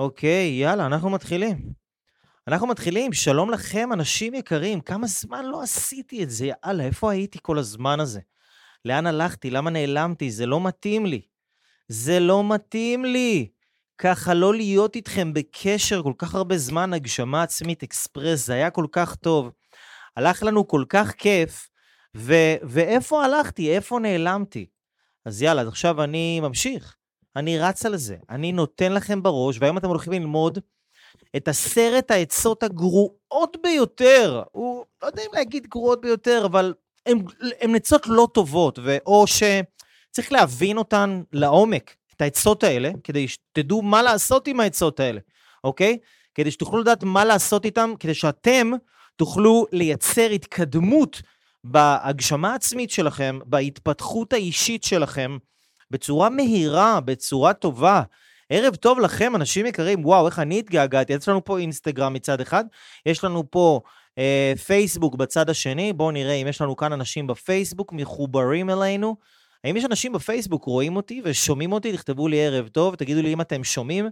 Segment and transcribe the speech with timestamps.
[0.00, 1.72] אוקיי, יאללה, אנחנו מתחילים.
[2.48, 4.80] אנחנו מתחילים, שלום לכם, אנשים יקרים.
[4.80, 8.20] כמה זמן לא עשיתי את זה, יאללה, איפה הייתי כל הזמן הזה?
[8.84, 9.50] לאן הלכתי?
[9.50, 10.30] למה נעלמתי?
[10.30, 11.20] זה לא מתאים לי.
[11.88, 13.48] זה לא מתאים לי.
[13.98, 18.86] ככה לא להיות איתכם בקשר כל כך הרבה זמן, הגשמה עצמית, אקספרס, זה היה כל
[18.92, 19.50] כך טוב.
[20.16, 21.68] הלך לנו כל כך כיף,
[22.16, 23.76] ו- ואיפה הלכתי?
[23.76, 24.66] איפה נעלמתי?
[25.24, 26.99] אז יאללה, אז עכשיו אני ממשיך.
[27.36, 28.16] אני רץ על זה.
[28.30, 30.58] אני נותן לכם בראש, והיום אתם הולכים ללמוד
[31.36, 34.42] את עשרת העצות הגרועות ביותר.
[34.52, 36.74] הוא, לא יודע אם להגיד גרועות ביותר, אבל
[37.60, 44.02] הן עצות לא טובות, או שצריך להבין אותן לעומק, את העצות האלה, כדי שתדעו מה
[44.02, 45.20] לעשות עם העצות האלה,
[45.64, 45.98] אוקיי?
[46.34, 48.70] כדי שתוכלו לדעת מה לעשות איתן, כדי שאתם
[49.16, 51.22] תוכלו לייצר התקדמות
[51.64, 55.38] בהגשמה העצמית שלכם, בהתפתחות האישית שלכם,
[55.90, 58.02] בצורה מהירה, בצורה טובה.
[58.48, 61.12] ערב טוב לכם, אנשים יקרים, וואו, איך אני התגעגעתי.
[61.12, 62.64] יש לנו פה אינסטגרם מצד אחד,
[63.06, 63.80] יש לנו פה
[64.18, 69.16] אה, פייסבוק בצד השני, בואו נראה אם יש לנו כאן אנשים בפייסבוק מחוברים אלינו.
[69.64, 71.92] האם יש אנשים בפייסבוק רואים אותי ושומעים אותי?
[71.92, 74.08] תכתבו לי ערב טוב, תגידו לי אם אתם שומעים.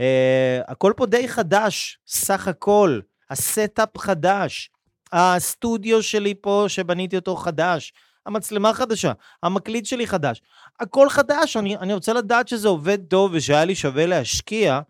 [0.00, 3.00] אה, הכל פה די חדש, סך הכל.
[3.30, 4.70] ה setup חדש.
[5.12, 7.92] הסטודיו שלי פה, שבניתי אותו חדש.
[8.26, 10.42] המצלמה חדשה, המקליט שלי חדש.
[10.80, 14.80] הכל חדש, אני, אני רוצה לדעת שזה עובד טוב ושהיה לי שווה להשקיע,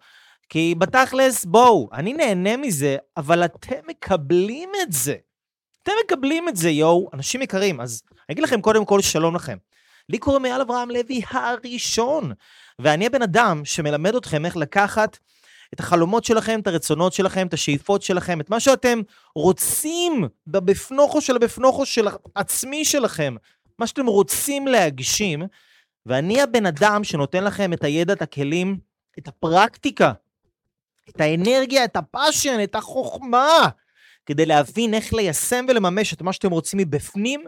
[0.49, 5.15] כי בתכלס, בואו, אני נהנה מזה, אבל אתם מקבלים את זה.
[5.83, 7.81] אתם מקבלים את זה, יואו, אנשים יקרים.
[7.81, 9.57] אז אני אגיד לכם קודם כל שלום לכם.
[10.09, 12.33] לי קוראים אייל אברהם לוי הראשון,
[12.79, 15.19] ואני הבן אדם שמלמד אתכם איך לקחת
[15.75, 19.01] את החלומות שלכם, את הרצונות שלכם, את השאיפות שלכם, את מה שאתם
[19.35, 23.35] רוצים בבפנוכו של הבפנוכו של עצמי שלכם,
[23.79, 25.43] מה שאתם רוצים להגשים,
[26.07, 28.79] ואני הבן אדם שנותן לכם את הידע, את הכלים,
[29.19, 30.13] את הפרקטיקה,
[31.09, 33.69] את האנרגיה, את הפאשן, את החוכמה,
[34.27, 37.45] כדי להבין איך ליישם ולממש את מה שאתם רוצים מבפנים,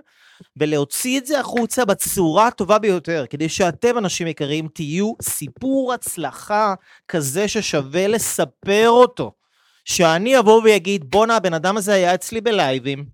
[0.57, 6.75] ולהוציא את זה החוצה בצורה הטובה ביותר, כדי שאתם, אנשים יקרים, תהיו סיפור הצלחה
[7.09, 9.33] כזה ששווה לספר אותו.
[9.85, 13.07] שאני אבוא ויגיד, בואנה, הבן אדם הזה היה אצלי בלייבים,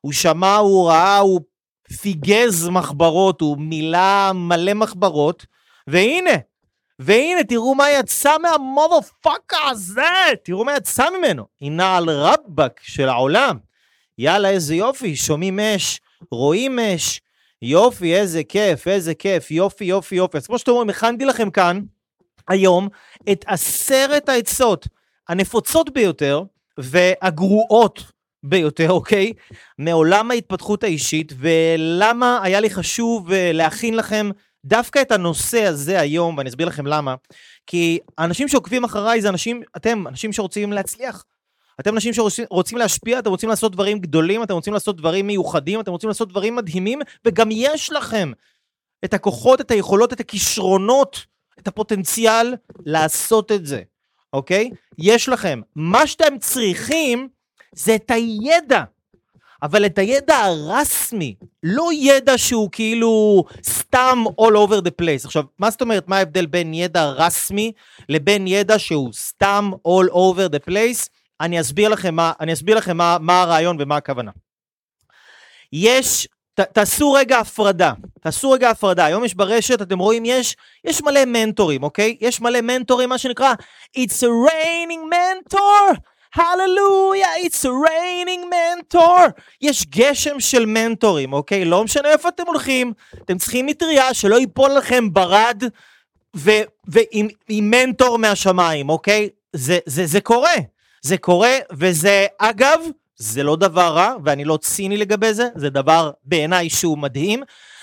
[0.00, 1.40] הוא שמע, הוא ראה, הוא
[2.02, 5.46] פיגז מחברות, הוא מילא מלא מחברות,
[5.86, 6.30] והנה,
[7.00, 10.02] והנה, תראו מה יצא מהמובר פאקה הזה,
[10.44, 11.46] תראו מה יצא ממנו.
[11.60, 13.58] היא נעל רבאק של העולם.
[14.18, 16.00] יאללה, איזה יופי, שומעים אש,
[16.30, 17.20] רואים אש,
[17.62, 20.36] יופי, איזה כיף, איזה כיף, יופי, יופי, יופי.
[20.38, 21.80] אז כמו שאתם אומרים, הכנתי לכם כאן,
[22.48, 22.88] היום,
[23.32, 24.88] את עשרת העצות
[25.28, 26.42] הנפוצות ביותר
[26.78, 28.02] והגרועות
[28.42, 29.32] ביותר, אוקיי?
[29.78, 34.30] מעולם ההתפתחות האישית, ולמה היה לי חשוב אה, להכין לכם
[34.64, 37.14] דווקא את הנושא הזה היום, ואני אסביר לכם למה,
[37.66, 41.24] כי האנשים שעוקבים אחריי זה אנשים, אתם, אנשים שרוצים להצליח.
[41.80, 45.92] אתם אנשים שרוצים להשפיע, אתם רוצים לעשות דברים גדולים, אתם רוצים לעשות דברים מיוחדים, אתם
[45.92, 48.32] רוצים לעשות דברים מדהימים, וגם יש לכם
[49.04, 51.26] את הכוחות, את היכולות, את הכישרונות,
[51.58, 52.54] את הפוטנציאל
[52.86, 53.82] לעשות את זה,
[54.32, 54.70] אוקיי?
[54.98, 55.60] יש לכם.
[55.76, 57.28] מה שאתם צריכים
[57.74, 58.82] זה את הידע.
[59.62, 65.24] אבל את הידע הרסמי, לא ידע שהוא כאילו סתם all over the place.
[65.24, 67.72] עכשיו, מה זאת אומרת, מה ההבדל בין ידע רסמי
[68.08, 71.08] לבין ידע שהוא סתם all over the place?
[71.40, 74.30] אני אסביר לכם מה, אני אסביר לכם מה, מה הרעיון ומה הכוונה.
[75.72, 79.04] יש, ת, תעשו רגע הפרדה, תעשו רגע הפרדה.
[79.04, 82.16] היום יש ברשת, אתם רואים, יש, יש מלא מנטורים, אוקיי?
[82.20, 83.54] יש מלא מנטורים, מה שנקרא
[83.98, 86.00] It's a raining mentor!
[86.36, 89.30] הללויה, it's raining mentor.
[89.60, 91.64] יש גשם של מנטורים, אוקיי?
[91.64, 95.62] לא משנה איפה אתם הולכים, אתם צריכים מטריה שלא ייפול לכם ברד
[96.36, 99.28] ו- ועם מנטור מהשמיים, אוקיי?
[99.52, 100.54] זה, זה, זה קורה.
[101.02, 102.80] זה קורה, וזה, אגב,
[103.16, 107.42] זה לא דבר רע, ואני לא ציני לגבי זה, זה דבר בעיניי שהוא מדהים.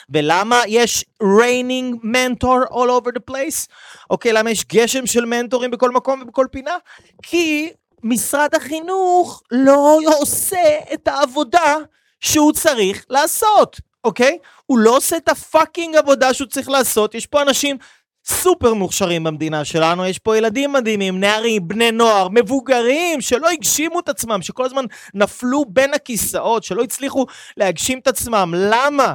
[0.09, 3.67] ולמה יש raining mentor all over the place?
[4.09, 6.75] אוקיי, למה יש גשם של מנטורים בכל מקום ובכל פינה?
[7.23, 7.69] כי
[8.03, 11.75] משרד החינוך לא עושה את העבודה
[12.19, 14.37] שהוא צריך לעשות, אוקיי?
[14.65, 17.77] הוא לא עושה את הפאקינג עבודה שהוא צריך לעשות, יש פה אנשים
[18.25, 24.09] סופר מוכשרים במדינה שלנו, יש פה ילדים מדהימים, נערים, בני נוער, מבוגרים, שלא הגשימו את
[24.09, 27.25] עצמם, שכל הזמן נפלו בין הכיסאות, שלא הצליחו
[27.57, 28.53] להגשים את עצמם.
[28.57, 29.13] למה?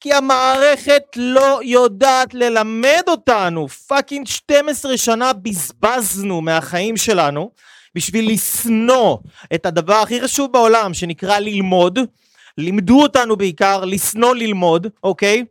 [0.00, 3.68] כי המערכת לא יודעת ללמד אותנו.
[3.68, 7.50] fucking 12 שנה בזבזנו מהחיים שלנו
[7.94, 9.16] בשביל לשנוא
[9.54, 11.98] את הדבר הכי חשוב בעולם שנקרא ללמוד.
[12.58, 15.44] לימדו אותנו בעיקר לשנוא ללמוד, אוקיי?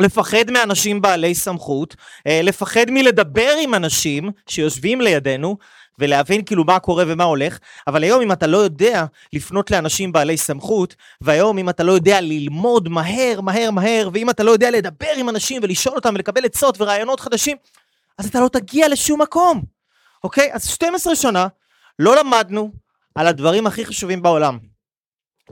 [0.00, 1.96] לפחד מאנשים בעלי סמכות,
[2.26, 5.56] אה, לפחד מלדבר עם אנשים שיושבים לידינו,
[5.98, 10.36] ולהבין כאילו מה קורה ומה הולך, אבל היום אם אתה לא יודע לפנות לאנשים בעלי
[10.36, 15.10] סמכות, והיום אם אתה לא יודע ללמוד מהר, מהר, מהר, ואם אתה לא יודע לדבר
[15.16, 17.56] עם אנשים ולשאול אותם ולקבל עצות ורעיונות חדשים,
[18.18, 19.62] אז אתה לא תגיע לשום מקום,
[20.24, 20.50] אוקיי?
[20.52, 21.46] אז 12 שנה
[21.98, 22.72] לא למדנו
[23.14, 24.58] על הדברים הכי חשובים בעולם.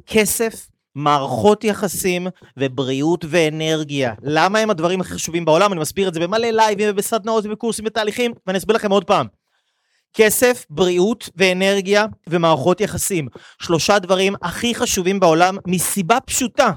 [0.07, 2.27] כסף, מערכות יחסים
[2.57, 4.15] ובריאות ואנרגיה.
[4.23, 5.73] למה הם הדברים הכי חשובים בעולם?
[5.73, 9.27] אני מסביר את זה במלא לייבים ובסדנאות ובקורסים ותהליכים, ואני אסביר לכם עוד פעם.
[10.15, 13.29] כסף, בריאות ואנרגיה ומערכות יחסים.
[13.63, 16.73] שלושה דברים הכי חשובים בעולם מסיבה פשוטה,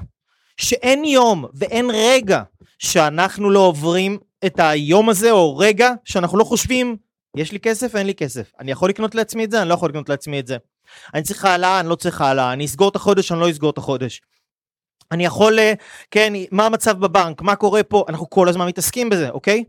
[0.56, 2.42] שאין יום ואין רגע
[2.78, 6.96] שאנחנו לא עוברים את היום הזה, או רגע שאנחנו לא חושבים,
[7.38, 8.52] יש לי כסף, אין לי כסף.
[8.60, 10.56] אני יכול לקנות לעצמי את זה, אני לא יכול לקנות לעצמי את זה.
[11.14, 12.52] אני צריך העלאה, אני לא צריך העלאה.
[12.52, 14.20] אני אסגור את החודש, אני לא אסגור את החודש.
[15.12, 15.72] אני יכול, אה,
[16.10, 19.64] כן, מה המצב בבנק, מה קורה פה, אנחנו כל הזמן מתעסקים בזה, אוקיי?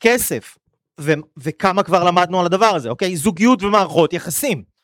[0.00, 0.58] כסף,
[1.00, 3.16] ו- וכמה כבר למדנו על הדבר הזה, אוקיי?
[3.16, 4.74] זוגיות ומערכות יחסים.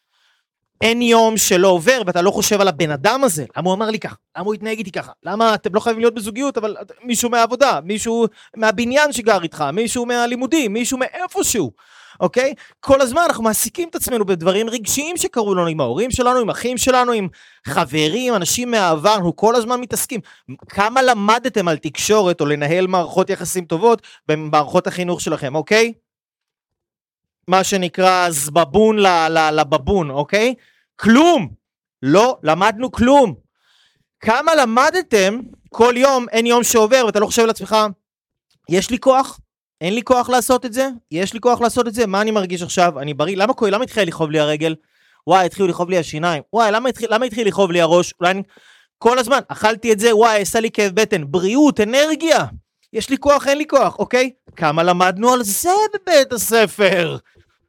[0.81, 3.99] אין יום שלא עובר ואתה לא חושב על הבן אדם הזה, למה הוא אמר לי
[3.99, 7.81] ככה, למה הוא התנהג איתי ככה, למה אתם לא חייבים להיות בזוגיות, אבל מישהו מהעבודה,
[7.85, 8.27] מישהו
[8.57, 11.73] מהבניין שגר איתך, מישהו מהלימודים, מישהו מאיפשהו,
[12.21, 12.55] אוקיי?
[12.81, 16.79] כל הזמן אנחנו מעסיקים את עצמנו בדברים רגשיים שקרו לנו עם ההורים שלנו, עם אחים
[16.79, 17.29] שלנו, עם
[17.67, 20.21] חברים, אנשים מהעבר, אנחנו כל הזמן מתעסקים.
[20.69, 25.93] כמה למדתם על תקשורת או לנהל מערכות יחסים טובות במערכות החינוך שלכם, אוקיי?
[27.49, 28.97] מה שנקרא זבבון
[29.53, 30.55] לבבון, אוקיי?
[30.97, 31.61] כלום!
[32.03, 33.35] לא למדנו כלום.
[34.21, 37.77] כמה למדתם כל יום, אין יום שעובר ואתה לא חושב לעצמך,
[38.69, 39.40] יש לי כוח?
[39.81, 40.89] אין לי כוח לעשות את זה?
[41.11, 42.07] יש לי כוח לעשות את זה?
[42.07, 43.01] מה אני מרגיש עכשיו?
[43.01, 43.37] אני בריא?
[43.37, 44.75] למה, למה התחיל לכאוב לי הרגל?
[45.27, 46.43] וואי, התחילו לכאוב לי השיניים.
[46.53, 48.15] וואי, למה התחיל, למה התחיל לכאוב לי הראש?
[48.21, 48.43] אולי אני...
[48.99, 51.23] כל הזמן, אכלתי את זה, וואי, עשה לי כאב בטן.
[51.27, 52.47] בריאות, אנרגיה.
[52.93, 54.31] יש לי כוח, אין לי כוח, אוקיי?
[54.57, 57.17] כמה למדנו על זה בבית הספר?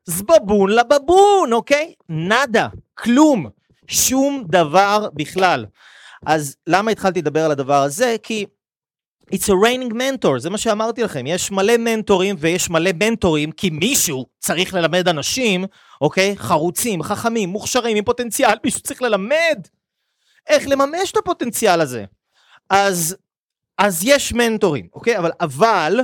[0.05, 1.93] זבבון לבבון, אוקיי?
[2.09, 3.49] נאדה, כלום,
[3.87, 5.65] שום דבר בכלל.
[6.25, 8.15] אז למה התחלתי לדבר על הדבר הזה?
[8.23, 8.45] כי
[9.31, 11.27] It's a raining mentor, זה מה שאמרתי לכם.
[11.27, 15.65] יש מלא מנטורים ויש מלא מנטורים, כי מישהו צריך ללמד אנשים,
[16.01, 16.37] אוקיי?
[16.37, 19.67] חרוצים, חכמים, מוכשרים, עם פוטנציאל, מישהו צריך ללמד
[20.47, 22.05] איך לממש את הפוטנציאל הזה.
[22.69, 23.15] אז,
[23.77, 25.17] אז יש מנטורים, אוקיי?
[25.17, 25.99] אבל, אבל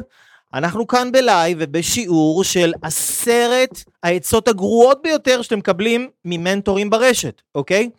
[0.53, 7.89] אנחנו כאן בלייב ובשיעור של עשרת העצות הגרועות ביותר שאתם מקבלים ממנטורים ברשת, אוקיי?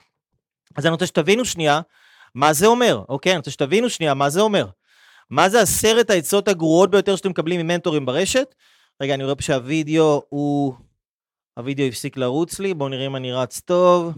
[0.76, 1.80] אז אני רוצה שתבינו שנייה
[2.34, 3.32] מה זה אומר, אוקיי?
[3.32, 4.66] אני רוצה שתבינו שנייה מה זה אומר.
[5.30, 8.54] מה זה עשרת העצות הגרועות ביותר שאתם מקבלים ממנטורים ברשת?
[9.02, 10.74] רגע, אני רואה פה שהווידאו הוא...
[11.56, 14.14] הווידאו הפסיק לרוץ לי, בואו נראה אם אני רץ טוב.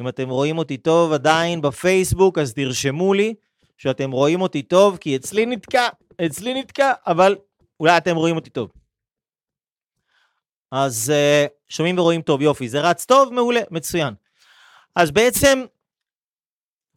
[0.00, 3.34] אם אתם רואים אותי טוב עדיין בפייסבוק, אז תרשמו לי
[3.78, 5.88] שאתם רואים אותי טוב, כי אצלי נתקע,
[6.26, 7.36] אצלי נתקע, אבל
[7.80, 8.70] אולי אתם רואים אותי טוב.
[10.70, 14.14] אז uh, שומעים ורואים טוב, יופי, זה רץ טוב, מעולה, מצוין.
[14.96, 15.64] אז בעצם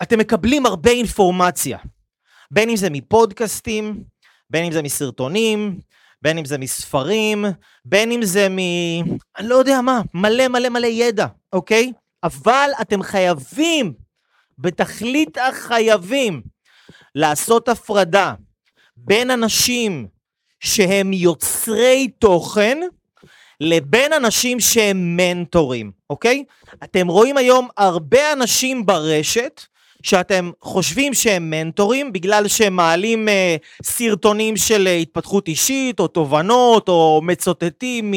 [0.02, 1.78] אתם מקבלים הרבה אינפורמציה.
[2.52, 4.04] בין אם זה מפודקאסטים,
[4.50, 5.80] בין אם זה מסרטונים,
[6.22, 7.46] בין אם זה מספרים,
[7.86, 8.58] בין אם זה מ...
[9.38, 11.92] אני לא יודע מה, מלא מלא מלא ידע, אוקיי?
[12.24, 13.94] אבל אתם חייבים,
[14.60, 16.42] בתכלית החייבים,
[17.16, 18.34] לעשות הפרדה
[18.98, 20.08] בין אנשים
[20.60, 22.78] שהם יוצרי תוכן,
[23.62, 26.44] לבין אנשים שהם מנטורים, אוקיי?
[26.84, 29.62] אתם רואים היום הרבה אנשים ברשת
[30.04, 36.90] שאתם חושבים שהם מנטורים בגלל שהם מעלים אה, סרטונים של אה, התפתחות אישית או תובנות
[36.90, 38.16] או מצוטטים מ...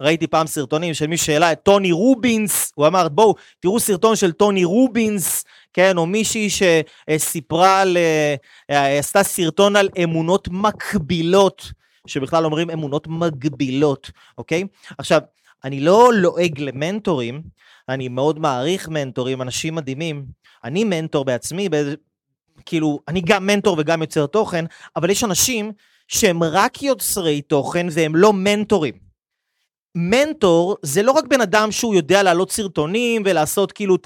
[0.00, 4.32] ראיתי פעם סרטונים של מי שהעלה את טוני רובינס, הוא אמר בואו תראו סרטון של
[4.32, 8.34] טוני רובינס, כן, או מישהי שסיפרה על, אה,
[8.70, 11.72] אה, עשתה סרטון על אמונות מקבילות,
[12.06, 14.64] שבכלל אומרים אמונות מגבילות, אוקיי?
[14.98, 15.20] עכשיו,
[15.64, 17.42] אני לא לועג למנטורים,
[17.88, 20.24] אני מאוד מעריך מנטורים, אנשים מדהימים.
[20.64, 21.94] אני מנטור בעצמי, באיזה,
[22.66, 24.64] כאילו, אני גם מנטור וגם יוצר תוכן,
[24.96, 25.72] אבל יש אנשים
[26.08, 28.94] שהם רק יוצרי תוכן והם לא מנטורים.
[29.94, 33.96] מנטור זה לא רק בן אדם שהוא יודע להעלות סרטונים ולעשות כאילו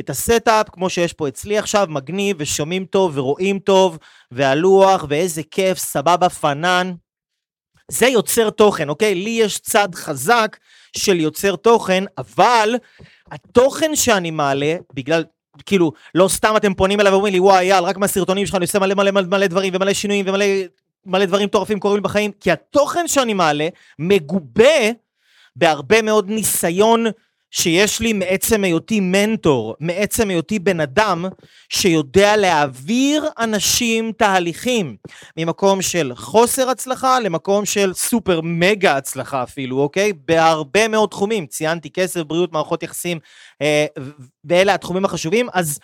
[0.00, 3.98] את ה setup, כמו שיש פה אצלי עכשיו, מגניב ושומעים טוב ורואים טוב,
[4.30, 6.92] והלוח ואיזה כיף, סבבה, פנן.
[7.90, 9.14] זה יוצר תוכן, אוקיי?
[9.14, 10.56] לי יש צד חזק
[10.96, 12.74] של יוצר תוכן, אבל
[13.30, 15.24] התוכן שאני מעלה, בגלל,
[15.66, 18.78] כאילו, לא סתם אתם פונים אליי ואומרים לי, וואי, אייל, רק מהסרטונים שלך אני עושה
[18.78, 20.44] מלא מלא מלא, דברים ומלא שינויים ומלא
[21.06, 24.90] מלא דברים מטורפים קורים בחיים, כי התוכן שאני מעלה מגובה
[25.56, 27.06] בהרבה מאוד ניסיון
[27.50, 31.24] שיש לי מעצם היותי מנטור, מעצם היותי בן אדם
[31.68, 34.96] שיודע להעביר אנשים תהליכים
[35.36, 40.12] ממקום של חוסר הצלחה למקום של סופר מגה הצלחה אפילו, אוקיי?
[40.28, 43.18] בהרבה מאוד תחומים, ציינתי כסף, בריאות, מערכות יחסים,
[43.62, 43.86] אה,
[44.44, 45.78] ואלה התחומים החשובים, אז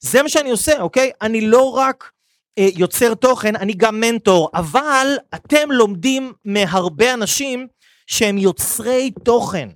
[0.00, 1.10] זה מה שאני עושה, אוקיי?
[1.22, 2.10] אני לא רק...
[2.58, 7.66] אה, יוצר תוכן, אני גם מנטור, אבל אתם לומדים מהרבה אנשים
[8.06, 9.68] שהם יוצרי תוכן.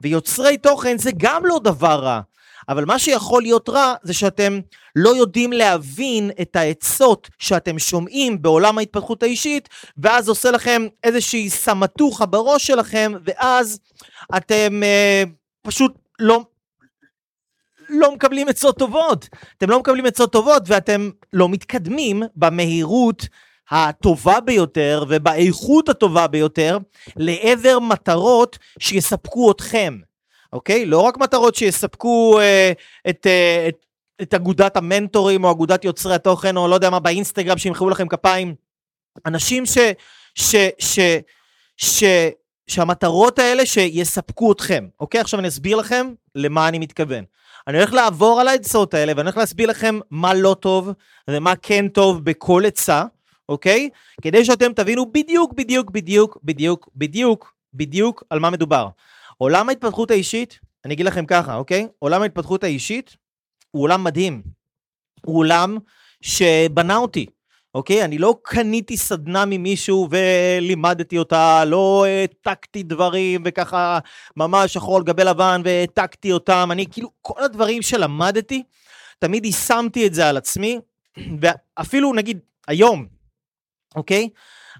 [0.00, 2.20] ויוצרי תוכן זה גם לא דבר רע.
[2.68, 4.60] אבל מה שיכול להיות רע זה שאתם
[4.96, 12.26] לא יודעים להבין את העצות שאתם שומעים בעולם ההתפתחות האישית, ואז עושה לכם איזושהי סמטוחה
[12.26, 13.80] בראש שלכם, ואז
[14.36, 15.22] אתם אה,
[15.62, 16.44] פשוט לא,
[17.88, 19.28] לא מקבלים עצות טובות.
[19.58, 23.26] אתם לא מקבלים עצות טובות ואתם לא מתקדמים במהירות
[23.70, 26.78] הטובה ביותר ובאיכות הטובה ביותר
[27.16, 29.98] לעבר מטרות שיספקו אתכם,
[30.52, 30.86] אוקיי?
[30.86, 32.72] לא רק מטרות שיספקו אה,
[33.08, 33.84] את, אה, את,
[34.22, 38.54] את אגודת המנטורים או אגודת יוצרי התוכן או לא יודע מה באינסטגרם שימחאו לכם כפיים.
[39.26, 39.78] אנשים ש...
[40.34, 40.98] ש, ש,
[41.76, 42.04] ש
[42.68, 45.20] שהמטרות האלה שיספקו אתכם, אוקיי?
[45.20, 47.24] עכשיו אני אסביר לכם למה אני מתכוון.
[47.66, 50.92] אני הולך לעבור על העצות האלה ואני הולך להסביר לכם מה לא טוב
[51.30, 53.04] ומה כן טוב בכל עצה,
[53.48, 53.88] אוקיי?
[54.22, 58.88] כדי שאתם תבינו בדיוק, בדיוק, בדיוק, בדיוק, בדיוק, בדיוק על מה מדובר.
[59.38, 61.86] עולם ההתפתחות האישית, אני אגיד לכם ככה, אוקיי?
[61.98, 63.16] עולם ההתפתחות האישית
[63.70, 64.42] הוא עולם מדהים.
[65.24, 65.78] הוא עולם
[66.20, 67.26] שבנה אותי,
[67.74, 68.04] אוקיי?
[68.04, 73.98] אני לא קניתי סדנה ממישהו ולימדתי אותה, לא העתקתי דברים וככה
[74.36, 76.68] ממש שחור על גבי לבן והעתקתי אותם.
[76.72, 78.62] אני כאילו, כל הדברים שלמדתי,
[79.18, 80.80] תמיד יישמתי את זה על עצמי,
[81.40, 82.38] ואפילו נגיד
[82.68, 83.17] היום,
[83.96, 84.28] אוקיי?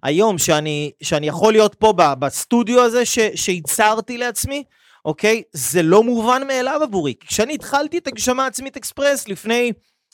[0.03, 4.65] היום שאני, שאני יכול להיות פה בסטודיו הזה ש, שייצרתי לעצמי,
[5.05, 5.43] אוקיי?
[5.53, 7.15] זה לא מובן מאליו עבורי.
[7.21, 9.73] כשאני התחלתי את הגשמה עצמית אקספרס לפני,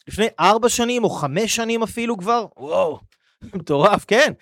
[0.09, 2.99] לפני ארבע שנים או חמש שנים אפילו כבר, וואו,
[3.55, 4.33] מטורף, כן.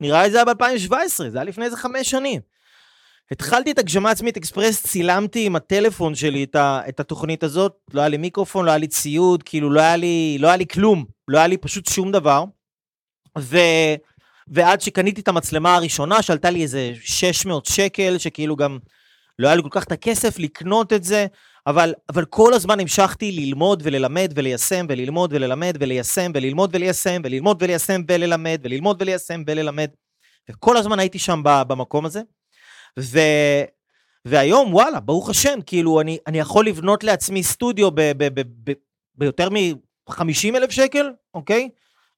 [0.00, 0.94] נראה לי זה היה ב-2017,
[1.28, 2.40] זה היה לפני איזה חמש שנים.
[3.30, 8.00] התחלתי את הגשמה עצמית אקספרס, צילמתי עם הטלפון שלי את, ה, את התוכנית הזאת, לא
[8.00, 11.04] היה לי מיקרופון, לא היה לי ציוד, כאילו לא היה לי, לא היה לי כלום,
[11.28, 12.44] לא היה לי פשוט שום דבר.
[13.40, 13.58] ו...
[14.48, 18.78] ועד שקניתי את המצלמה הראשונה, שעלתה לי איזה 600 שקל, שכאילו גם
[19.38, 21.26] לא היה לי כל כך את הכסף לקנות את זה,
[21.66, 28.02] אבל, אבל כל הזמן המשכתי ללמוד וללמד וליישם וללמוד וללמד וליישם וללמוד וליישם וללמוד וליישם
[28.08, 29.88] וללמד וללמוד וליישם וללמד.
[30.50, 32.20] וכל הזמן הייתי שם במקום הזה.
[32.98, 33.18] ו...
[34.24, 38.72] והיום, וואלה, ברוך השם, כאילו, אני, אני יכול לבנות לעצמי סטודיו ב, ב, ב, ב,
[39.14, 41.68] ביותר מ-50 אלף שקל, אוקיי?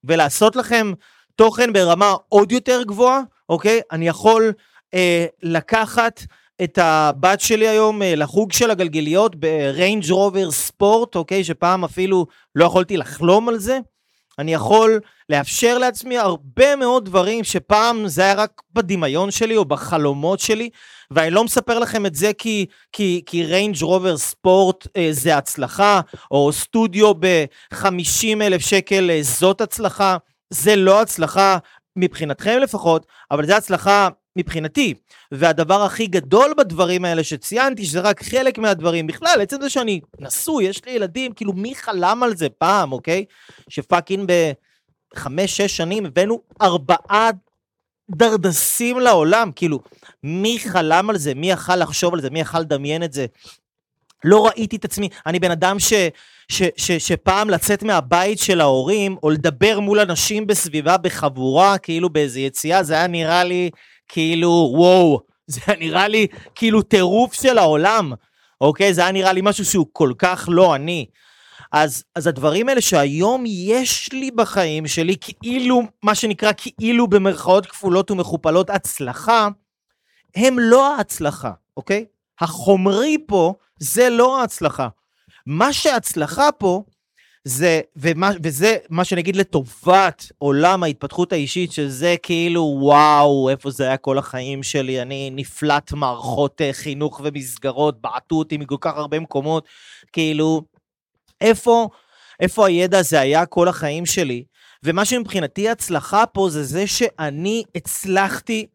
[0.05, 0.93] ולעשות לכם
[1.37, 3.81] תוכן ברמה עוד יותר גבוהה, אוקיי?
[3.93, 4.53] אני יכול
[4.95, 6.21] אה, לקחת
[6.65, 11.45] את הבת שלי היום אה, לחוג של הגלגליות ב Range Rover Sport, אוקיי?
[11.45, 13.79] שפעם אפילו לא יכולתי לחלום על זה.
[14.43, 20.41] אני יכול לאפשר לעצמי הרבה מאוד דברים שפעם זה היה רק בדמיון שלי או בחלומות
[20.41, 20.71] שלי,
[21.11, 26.01] ואני לא מספר לכם את זה כי, כי, כי ריינג' רובר ספורט אה, זה הצלחה,
[26.31, 30.17] או סטודיו ב-50 אלף שקל אה, זאת הצלחה.
[30.51, 31.59] זה לא הצלחה
[31.97, 34.95] מבחינתכם לפחות, אבל זה הצלחה מבחינתי.
[35.33, 40.65] והדבר הכי גדול בדברים האלה שציינתי, שזה רק חלק מהדברים, בכלל, עצם זה שאני נשוי,
[40.65, 43.25] יש לי ילדים, כאילו מי חלם על זה פעם, אוקיי?
[43.69, 44.33] ש fucking
[45.15, 47.31] בחמש-שש שנים הבאנו ארבעה
[48.11, 49.81] דרדסים לעולם, כאילו,
[50.23, 51.35] מי חלם על זה?
[51.35, 52.31] מי יכל לחשוב על זה?
[52.31, 53.27] מי יכל לדמיין את זה?
[54.25, 55.93] לא ראיתי את עצמי, אני בן אדם ש,
[56.49, 62.41] ש, ש, שפעם לצאת מהבית של ההורים, או לדבר מול אנשים בסביבה בחבורה, כאילו באיזה
[62.41, 63.71] יציאה, זה היה נראה לי
[64.09, 68.13] כאילו, וואו, זה נראה לי כאילו טירוף של העולם,
[68.61, 68.95] אוקיי?
[68.95, 71.07] זה היה נראה לי משהו שהוא כל כך לא אני.
[71.73, 78.11] אז, אז הדברים האלה שהיום יש לי בחיים שלי, כאילו, מה שנקרא כאילו במרכאות כפולות
[78.11, 79.49] ומכופלות הצלחה,
[80.35, 82.05] הם לא ההצלחה, אוקיי?
[82.41, 84.89] החומרי פה זה לא ההצלחה.
[85.47, 86.83] מה שההצלחה פה,
[87.45, 93.97] זה, ומה, וזה מה שנגיד לטובת עולם ההתפתחות האישית, שזה כאילו, וואו, איפה זה היה
[93.97, 99.67] כל החיים שלי, אני נפלט מערכות אה, חינוך ומסגרות, בעטו אותי מכל כך הרבה מקומות,
[100.13, 100.63] כאילו,
[101.41, 101.89] איפה,
[102.41, 104.45] איפה הידע הזה היה כל החיים שלי?
[104.85, 108.67] ומה שמבחינתי הצלחה פה זה זה שאני הצלחתי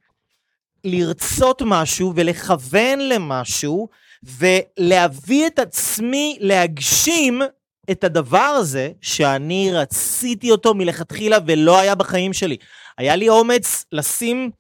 [0.84, 3.88] לרצות משהו ולכוון למשהו,
[4.24, 7.42] ולהביא את עצמי להגשים
[7.92, 12.58] את הדבר הזה שאני רציתי אותו מלכתחילה ולא היה בחיים שלי.
[12.98, 14.52] היה לי אומץ לשים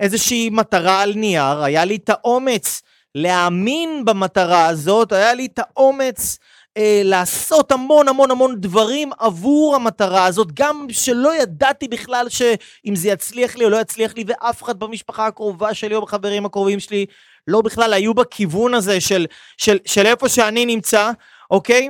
[0.00, 2.82] איזושהי מטרה על נייר, היה לי את האומץ
[3.14, 6.38] להאמין במטרה הזאת, היה לי את האומץ
[6.76, 13.08] אה, לעשות המון המון המון דברים עבור המטרה הזאת, גם שלא ידעתי בכלל שאם זה
[13.08, 17.06] יצליח לי או לא יצליח לי, ואף אחד במשפחה הקרובה שלי או בחברים הקרובים שלי
[17.46, 19.26] לא בכלל היו בכיוון הזה של,
[19.56, 21.10] של, של איפה שאני נמצא,
[21.50, 21.88] אוקיי?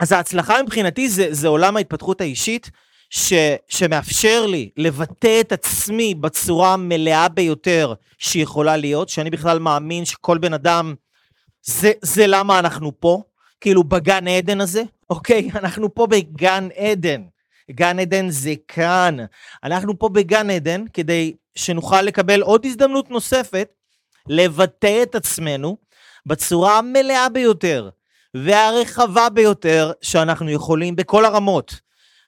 [0.00, 2.70] אז ההצלחה מבחינתי זה, זה עולם ההתפתחות האישית.
[3.14, 3.32] ש,
[3.68, 10.54] שמאפשר לי לבטא את עצמי בצורה המלאה ביותר שיכולה להיות, שאני בכלל מאמין שכל בן
[10.54, 10.94] אדם,
[11.62, 13.22] זה, זה למה אנחנו פה,
[13.60, 15.50] כאילו בגן עדן הזה, אוקיי?
[15.60, 17.22] אנחנו פה בגן עדן.
[17.70, 19.16] גן עדן זה כאן.
[19.64, 23.68] אנחנו פה בגן עדן כדי שנוכל לקבל עוד הזדמנות נוספת
[24.28, 25.76] לבטא את עצמנו
[26.26, 27.90] בצורה המלאה ביותר
[28.34, 31.80] והרחבה ביותר שאנחנו יכולים בכל הרמות.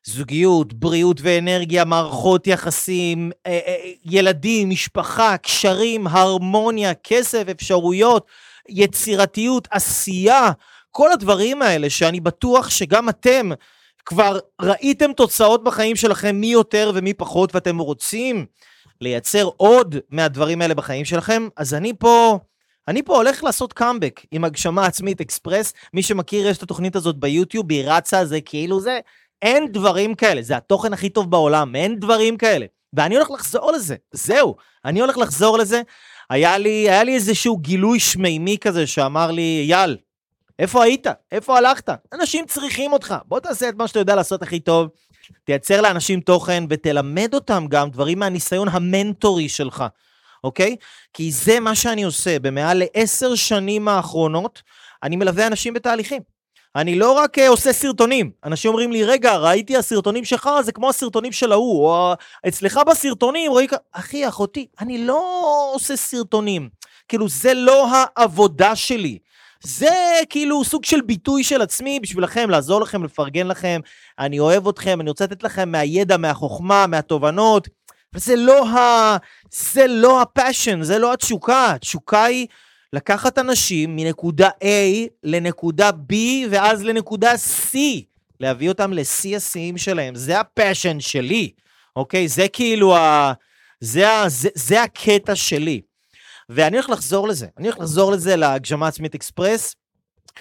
[0.07, 8.27] זוגיות, בריאות ואנרגיה, מערכות יחסים, אה, אה, ילדים, משפחה, קשרים, הרמוניה, כסף, אפשרויות,
[8.69, 10.51] יצירתיות, עשייה,
[10.91, 13.51] כל הדברים האלה שאני בטוח שגם אתם
[14.07, 18.47] כבר ראיתם תוצאות בחיים שלכם מי יותר ומי פחות ואתם רוצים
[19.01, 22.39] לייצר עוד מהדברים האלה בחיים שלכם, אז אני פה,
[22.89, 25.73] אני פה הולך לעשות קאמבק עם הגשמה עצמית אקספרס.
[25.95, 29.01] מי שמכיר, יש את התוכנית הזאת ביוטיוב, היא רצה, זה כאילו זה,
[29.43, 32.67] אין דברים כאלה, זה התוכן הכי טוב בעולם, אין דברים כאלה.
[32.93, 35.83] ואני הולך לחזור לזה, זהו, אני הולך לחזור לזה.
[36.31, 39.97] היה לי, היה לי איזשהו גילוי שמימי כזה שאמר לי, אייל,
[40.59, 41.07] איפה היית?
[41.33, 41.89] איפה הלכת?
[42.13, 44.89] אנשים צריכים אותך, בוא תעשה את מה שאתה יודע לעשות הכי טוב,
[45.45, 49.85] תייצר לאנשים תוכן ותלמד אותם גם דברים מהניסיון המנטורי שלך,
[50.45, 50.77] אוקיי?
[51.13, 52.39] כי זה מה שאני עושה.
[52.39, 54.63] במעל לעשר שנים האחרונות,
[55.03, 56.23] אני מלווה אנשים בתהליכים.
[56.77, 60.89] אני לא רק uh, עושה סרטונים, אנשים אומרים לי, רגע, ראיתי הסרטונים שלך, זה כמו
[60.89, 62.15] הסרטונים של ההוא, או
[62.49, 63.67] אצלך בסרטונים, רואי...
[63.93, 66.69] אחי, אחותי, אני לא עושה סרטונים.
[67.09, 69.19] כאילו, זה לא העבודה שלי.
[69.63, 73.81] זה כאילו סוג של ביטוי של עצמי בשבילכם, לעזור לכם, לפרגן לכם.
[74.19, 77.69] אני אוהב אתכם, אני רוצה לתת לכם מהידע, מהחוכמה, מהתובנות.
[78.15, 79.17] וזה לא ה...
[79.51, 81.71] זה לא הפאשן, זה לא התשוקה.
[81.71, 82.47] התשוקה היא
[82.93, 86.15] לקחת אנשים מנקודה A לנקודה B
[86.51, 87.77] ואז לנקודה C.
[88.41, 90.15] להביא אותם לשיא השיאים שלהם.
[90.15, 91.51] זה הפאשן שלי,
[91.97, 92.29] אוקיי?
[92.29, 93.33] זה כאילו ה...
[93.81, 94.29] זה, ה...
[94.29, 95.81] זה, זה הקטע שלי.
[96.49, 99.75] ואני הולך לחזור לזה, אני הולך לחזור לזה להגשמה עצמית אקספרס,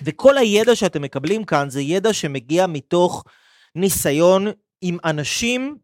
[0.02, 3.24] וכל הידע שאתם מקבלים כאן זה ידע שמגיע מתוך
[3.76, 4.47] ניסיון
[4.82, 5.78] עם אנשים,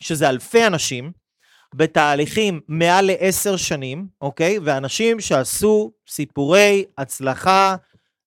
[0.00, 1.12] שזה אלפי אנשים,
[1.76, 4.58] בתהליכים מעל לעשר שנים, אוקיי?
[4.64, 7.76] ואנשים שעשו סיפורי הצלחה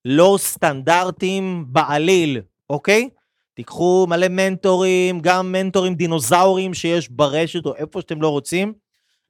[0.06, 3.10] לא סטנדרטיים בעליל, אוקיי?
[3.54, 8.74] תיקחו מלא מנטורים, גם מנטורים דינוזאורים שיש ברשת או איפה שאתם לא רוצים.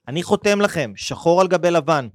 [0.08, 2.08] אני חותם לכם, שחור על גבי לבן,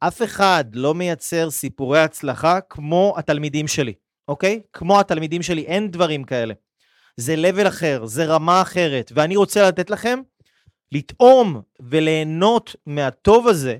[0.00, 3.92] אף אחד לא מייצר סיפורי הצלחה כמו התלמידים שלי,
[4.28, 4.60] אוקיי?
[4.72, 6.54] כמו התלמידים שלי, אין דברים כאלה.
[7.16, 10.20] זה level אחר, זה רמה אחרת, ואני רוצה לתת לכם
[10.92, 13.76] לטעום וליהנות מהטוב הזה,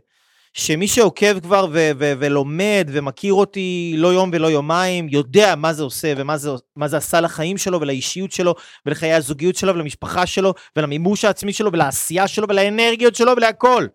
[0.52, 5.82] שמי שעוקב כבר ו- ו- ולומד ומכיר אותי לא יום ולא יומיים, יודע מה זה
[5.82, 6.50] עושה ומה זה,
[6.86, 8.54] זה עשה לחיים שלו ולאישיות שלו
[8.86, 13.86] ולחיי הזוגיות שלו ולמשפחה שלו ולמימוש העצמי שלו ולעשייה שלו ולאנרגיות שלו ולהכל,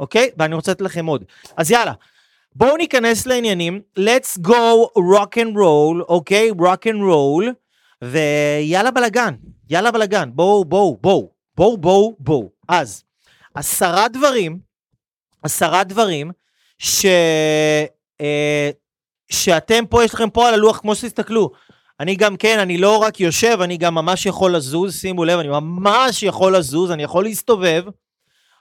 [0.00, 0.30] אוקיי?
[0.38, 1.24] ואני רוצה לתת לכם עוד.
[1.56, 1.92] אז יאללה,
[2.54, 6.50] בואו ניכנס לעניינים, let's go rock and roll, אוקיי?
[6.50, 7.52] rock and roll,
[8.02, 9.34] ויאללה בלאגן,
[9.70, 12.50] יאללה בלאגן, בואו, בואו, בואו, בואו, בואו, בואו.
[12.68, 13.04] אז,
[13.54, 14.58] עשרה דברים,
[15.42, 16.30] עשרה דברים
[16.78, 17.06] ש...
[18.20, 18.70] אה,
[19.32, 21.50] שאתם פה, יש לכם פה על הלוח, כמו שתסתכלו.
[22.00, 25.48] אני גם כן, אני לא רק יושב, אני גם ממש יכול לזוז, שימו לב, אני
[25.48, 27.84] ממש יכול לזוז, אני יכול להסתובב,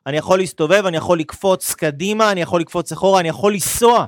[0.08, 4.06] אני יכול להסתובב, אני יכול לקפוץ קדימה, אני יכול לקפוץ אחורה, אני יכול לנסוע.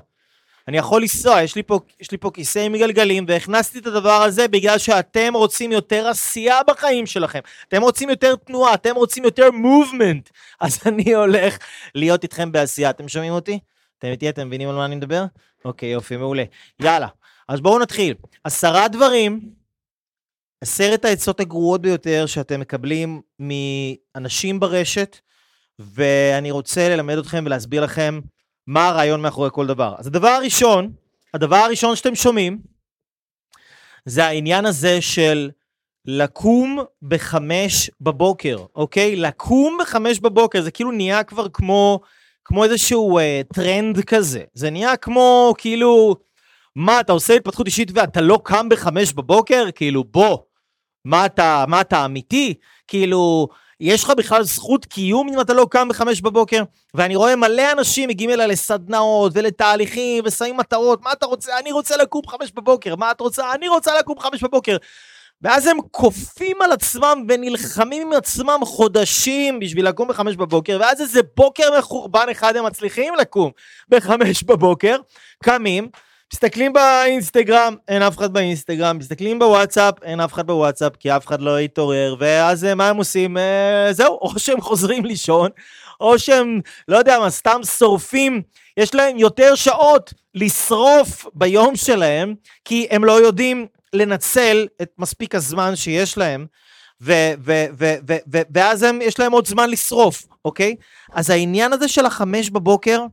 [0.67, 1.57] אני יכול לנסוע, יש
[1.99, 6.59] יש לי פה כיסא עם גלגלים, והכנסתי את הדבר הזה בגלל שאתם רוצים יותר עשייה
[6.67, 7.39] בחיים שלכם.
[7.67, 10.29] אתם רוצים יותר תנועה, אתם רוצים יותר מובמנט.
[10.59, 11.57] אז אני הולך
[11.95, 12.89] להיות איתכם בעשייה.
[12.89, 13.59] אתם שומעים אותי?
[13.97, 14.29] אתם איתי?
[14.29, 15.25] אתם מבינים על מה אני מדבר?
[15.65, 16.43] אוקיי, יופי, מעולה.
[16.79, 17.07] יאללה,
[17.49, 18.15] אז בואו נתחיל.
[18.43, 19.49] עשרה דברים,
[20.61, 25.17] עשרת העצות הגרועות ביותר שאתם מקבלים מאנשים ברשת,
[25.79, 28.19] ואני רוצה ללמד אתכם ולהסביר לכם
[28.67, 29.95] מה הרעיון מאחורי כל דבר.
[29.97, 30.91] אז הדבר הראשון,
[31.33, 32.59] הדבר הראשון שאתם שומעים,
[34.05, 35.49] זה העניין הזה של
[36.05, 39.15] לקום בחמש בבוקר, אוקיי?
[39.15, 41.99] לקום בחמש בבוקר, זה כאילו נהיה כבר כמו,
[42.45, 44.43] כמו איזשהו אה, טרנד כזה.
[44.53, 46.15] זה נהיה כמו, כאילו,
[46.75, 49.65] מה, אתה עושה התפתחות אישית ואתה לא קם בחמש בבוקר?
[49.75, 50.37] כאילו, בוא,
[51.05, 52.53] מה אתה, מה אתה אמיתי?
[52.87, 53.47] כאילו,
[53.85, 56.63] יש לך בכלל זכות קיום אם אתה לא קם בחמש בבוקר?
[56.93, 61.59] ואני רואה מלא אנשים מגיעים אליי לסדנאות ולתהליכים ושמים מטרות, מה אתה רוצה?
[61.59, 63.53] אני רוצה לקום חמש בבוקר, מה את רוצה?
[63.53, 64.77] אני רוצה לקום חמש בבוקר.
[65.41, 71.19] ואז הם כופים על עצמם ונלחמים עם עצמם חודשים בשביל לקום בחמש בבוקר, ואז איזה
[71.37, 73.51] בוקר מחורבן אחד הם מצליחים לקום
[73.89, 74.97] בחמש בבוקר,
[75.43, 75.89] קמים,
[76.33, 81.41] מסתכלים באינסטגרם, אין אף אחד באינסטגרם, מסתכלים בוואטסאפ, אין אף אחד בוואטסאפ, כי אף אחד
[81.41, 83.37] לא התעורר, ואז אה, מה הם עושים?
[83.37, 85.49] אה, זהו, או שהם חוזרים לישון,
[86.01, 88.41] או שהם, לא יודע מה, סתם שורפים,
[88.77, 95.75] יש להם יותר שעות לשרוף ביום שלהם, כי הם לא יודעים לנצל את מספיק הזמן
[95.75, 96.45] שיש להם,
[97.01, 100.75] ו- ו- ו- ו- ו- ואז הם, יש להם עוד זמן לשרוף, אוקיי?
[101.13, 103.05] אז העניין הזה של החמש בבוקר,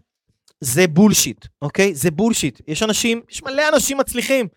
[0.61, 1.95] זה בולשיט, אוקיי?
[1.95, 2.61] זה בולשיט.
[2.69, 4.49] יש אנשים, יש מלא אנשים מצליחים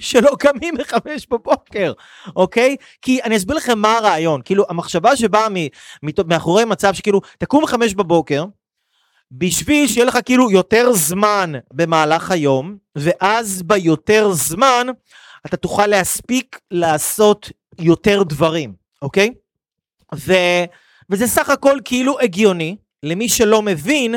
[0.00, 1.92] שלא קמים בחמש בבוקר,
[2.36, 2.76] אוקיי?
[3.02, 4.42] כי אני אסביר לכם מה הרעיון.
[4.44, 5.46] כאילו, המחשבה שבאה
[6.26, 8.44] מאחורי מצב שכאילו, תקום בחמש בבוקר,
[9.32, 14.86] בשביל שיהיה לך כאילו יותר זמן במהלך היום, ואז ביותר זמן
[15.46, 19.30] אתה תוכל להספיק לעשות יותר דברים, אוקיי?
[20.14, 20.32] ו...
[21.10, 24.14] וזה סך הכל כאילו הגיוני למי שלא מבין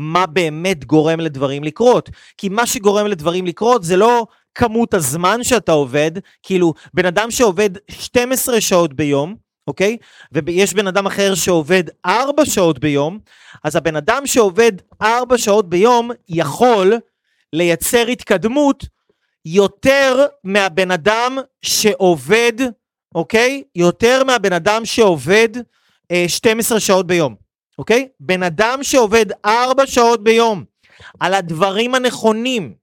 [0.00, 2.10] מה באמת גורם לדברים לקרות.
[2.36, 6.10] כי מה שגורם לדברים לקרות זה לא כמות הזמן שאתה עובד,
[6.42, 9.34] כאילו בן אדם שעובד 12 שעות ביום,
[9.66, 9.96] אוקיי?
[10.32, 13.18] ויש בן אדם אחר שעובד 4 שעות ביום,
[13.64, 16.92] אז הבן אדם שעובד 4 שעות ביום יכול
[17.52, 18.84] לייצר התקדמות
[19.44, 22.52] יותר מהבן אדם שעובד,
[23.14, 23.62] אוקיי?
[23.74, 25.48] יותר מהבן אדם שעובד
[26.10, 27.47] אה, 12 שעות ביום.
[27.78, 28.08] אוקיי?
[28.20, 30.64] בן אדם שעובד ארבע שעות ביום
[31.20, 32.74] על הדברים הנכונים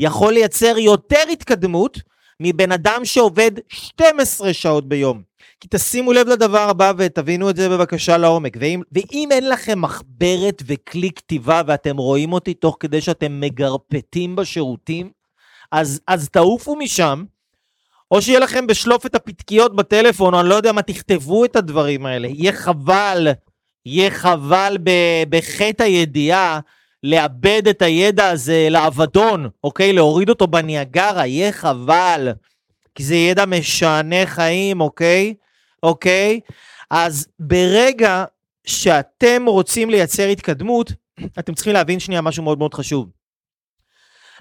[0.00, 1.98] יכול לייצר יותר התקדמות
[2.40, 5.22] מבן אדם שעובד 12 שעות ביום.
[5.60, 8.56] כי תשימו לב לדבר הבא ותבינו את זה בבקשה לעומק.
[8.60, 15.10] ואם, ואם אין לכם מחברת וכלי כתיבה ואתם רואים אותי תוך כדי שאתם מגרפטים בשירותים,
[15.72, 17.24] אז, אז תעופו משם,
[18.10, 22.06] או שיהיה לכם בשלוף את הפתקיות בטלפון, או אני לא יודע מה, תכתבו את הדברים
[22.06, 22.28] האלה.
[22.28, 23.28] יהיה חבל
[23.86, 24.76] יהיה חבל
[25.28, 26.60] בחטא הידיעה
[27.02, 29.92] לאבד את הידע הזה לאבדון, אוקיי?
[29.92, 32.28] להוריד אותו בניאגרה, יהיה חבל.
[32.94, 35.34] כי זה ידע משענה חיים, אוקיי?
[35.82, 36.40] אוקיי?
[36.90, 38.24] אז ברגע
[38.66, 40.92] שאתם רוצים לייצר התקדמות,
[41.38, 43.08] אתם צריכים להבין שנייה משהו מאוד מאוד חשוב.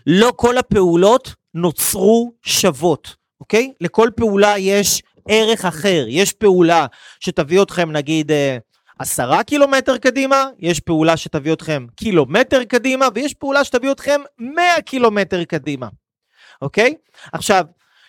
[0.08, 3.71] לא כל הפעולות נוצרו שוות, אוקיי?
[3.82, 6.06] לכל פעולה יש ערך אחר.
[6.08, 6.86] יש פעולה
[7.19, 8.58] שתביא אתכם, נגיד, אה,
[9.02, 15.44] עשרה קילומטר קדימה, יש פעולה שתביא אתכם קילומטר קדימה, ויש פעולה שתביא אתכם מאה קילומטר
[15.44, 15.88] קדימה,
[16.62, 16.96] אוקיי?
[17.34, 17.66] עכשיו,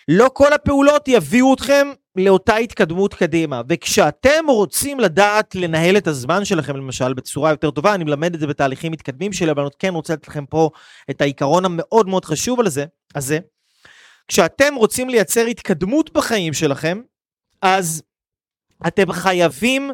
[0.07, 6.77] לא כל הפעולות יביאו אתכם לאותה התקדמות קדימה, וכשאתם רוצים לדעת לנהל את הזמן שלכם,
[6.77, 10.13] למשל, בצורה יותר טובה, אני מלמד את זה בתהליכים מתקדמים שלי, אבל אני כן רוצה
[10.13, 10.69] לתת לכם פה
[11.09, 13.39] את העיקרון המאוד מאוד חשוב על זה, הזה.
[14.27, 17.01] כשאתם רוצים לייצר התקדמות בחיים שלכם,
[17.61, 18.03] אז
[18.87, 19.91] אתם חייבים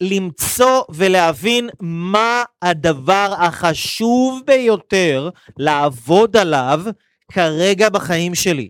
[0.00, 6.82] למצוא ולהבין מה הדבר החשוב ביותר לעבוד עליו
[7.32, 8.68] כרגע בחיים שלי.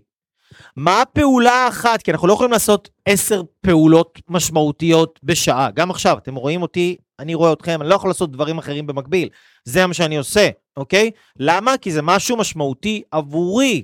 [0.75, 5.69] מה הפעולה האחת, כי אנחנו לא יכולים לעשות עשר פעולות משמעותיות בשעה.
[5.71, 9.29] גם עכשיו, אתם רואים אותי, אני רואה אתכם, אני לא יכול לעשות דברים אחרים במקביל.
[9.63, 11.11] זה מה שאני עושה, אוקיי?
[11.39, 11.77] למה?
[11.77, 13.83] כי זה משהו משמעותי עבורי.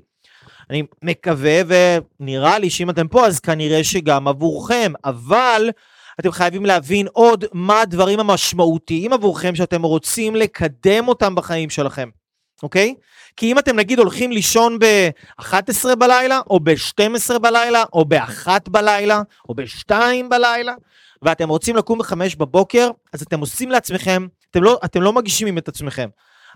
[0.69, 5.69] אני מקווה ונראה לי שאם אתם פה אז כנראה שגם עבורכם, אבל
[6.19, 12.09] אתם חייבים להבין עוד מה הדברים המשמעותיים עבורכם שאתם רוצים לקדם אותם בחיים שלכם,
[12.63, 12.95] אוקיי?
[13.37, 19.55] כי אם אתם נגיד הולכים לישון ב-11 בלילה, או ב-12 בלילה, או ב-1 בלילה, או
[19.55, 19.91] ב-2
[20.29, 20.73] בלילה,
[21.21, 25.67] ואתם רוצים לקום ב-5 בבוקר, אז אתם עושים לעצמכם, אתם לא, אתם לא מגישים את
[25.67, 26.09] עצמכם.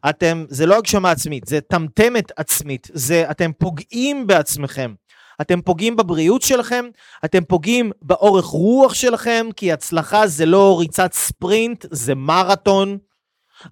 [0.09, 4.93] אתם, זה לא הגשמה עצמית, זה טמטמת עצמית, זה אתם פוגעים בעצמכם.
[5.41, 6.85] אתם פוגעים בבריאות שלכם,
[7.25, 12.97] אתם פוגעים באורך רוח שלכם, כי הצלחה זה לא ריצת ספרינט, זה מרתון.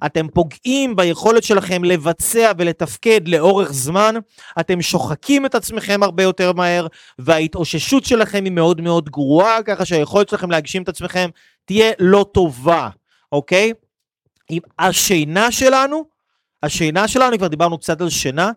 [0.06, 4.16] אתם פוגעים ביכולת שלכם לבצע ולתפקד לאורך זמן,
[4.60, 6.88] אתם שוחקים את עצמכם הרבה יותר מהר,
[7.20, 11.30] וההתאוששות שלכם היא מאוד מאוד גרועה, ככה שהיכולת שלכם להגשים את עצמכם
[11.66, 12.90] תהיה לא טובה,
[13.32, 13.74] אוקיי?
[14.50, 16.06] עם השינה שלנו,
[16.64, 18.52] השינה שלנו, כבר דיברנו קצת על שינה,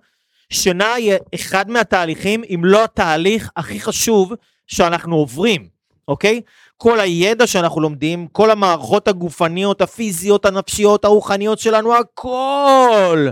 [0.52, 4.32] שינה היא אחד מהתהליכים, אם לא התהליך הכי חשוב
[4.66, 5.68] שאנחנו עוברים,
[6.08, 6.40] אוקיי?
[6.76, 13.26] כל הידע שאנחנו לומדים, כל המערכות הגופניות, הפיזיות, הנפשיות, הרוחניות שלנו, הכל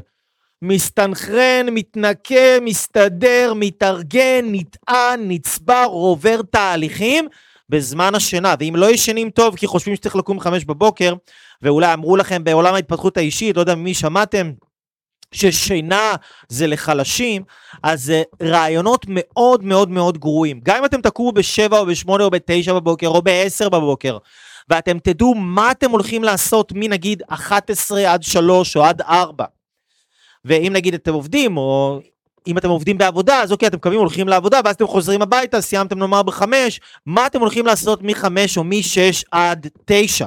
[0.63, 7.29] מסתנכרן, מתנקה, מסתדר, מתארגן, נטען, נצבר, עובר תהליכים,
[7.69, 11.15] בזמן השינה, ואם לא ישנים טוב כי חושבים שצריך לקום חמש בבוקר,
[11.63, 14.53] ואולי אמרו לכם בעולם ההתפתחות האישית, לא יודע ממי שמעתם,
[15.35, 16.15] ששינה
[16.49, 17.43] זה לחלשים,
[17.83, 20.61] אז זה רעיונות מאוד מאוד מאוד גרועים.
[20.63, 24.19] גם אם אתם תקומו בשבע או בשמונה או בתשע בבוקר או בעשר בבוקר,
[24.69, 29.45] ואתם תדעו מה אתם הולכים לעשות מנגיד 11 עד 3 או עד 4.
[30.45, 32.01] ואם נגיד אתם עובדים, או
[32.47, 35.99] אם אתם עובדים בעבודה, אז אוקיי, אתם קמים, הולכים לעבודה, ואז אתם חוזרים הביתה, סיימתם
[35.99, 40.27] נאמר בחמש, מה אתם הולכים לעשות מחמש או משש עד תשע,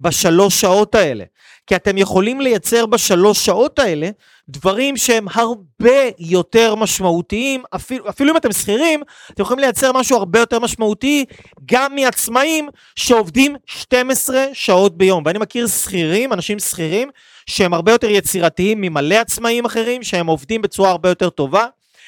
[0.00, 1.24] בשלוש שעות האלה?
[1.66, 4.10] כי אתם יכולים לייצר בשלוש שעות האלה
[4.48, 10.38] דברים שהם הרבה יותר משמעותיים, אפילו, אפילו אם אתם שכירים, אתם יכולים לייצר משהו הרבה
[10.38, 11.24] יותר משמעותי
[11.66, 15.22] גם מעצמאים שעובדים 12 שעות ביום.
[15.26, 17.10] ואני מכיר שכירים, אנשים שכירים,
[17.46, 21.66] שהם הרבה יותר יצירתיים ממלא עצמאים אחרים, שהם עובדים בצורה הרבה יותר טובה.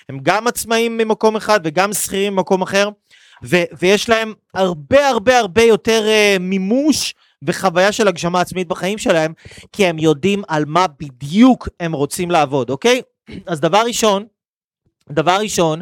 [0.08, 2.88] הם גם עצמאים ממקום אחד וגם שכירים ממקום אחר,
[3.44, 9.32] ו- ויש להם הרבה הרבה הרבה יותר uh, מימוש וחוויה של הגשמה עצמית בחיים שלהם,
[9.72, 13.02] כי הם יודעים על מה בדיוק הם רוצים לעבוד, אוקיי?
[13.46, 14.26] אז דבר ראשון,
[15.10, 15.80] דבר ראשון,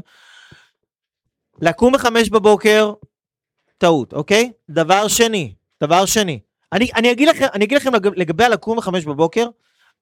[1.60, 2.92] לקום בחמש בבוקר,
[3.78, 4.52] טעות, אוקיי?
[4.70, 6.40] דבר שני, דבר שני,
[6.72, 9.48] אני, אני, אגיד לכם, אני אגיד לכם לגבי הלקום בחמש בבוקר,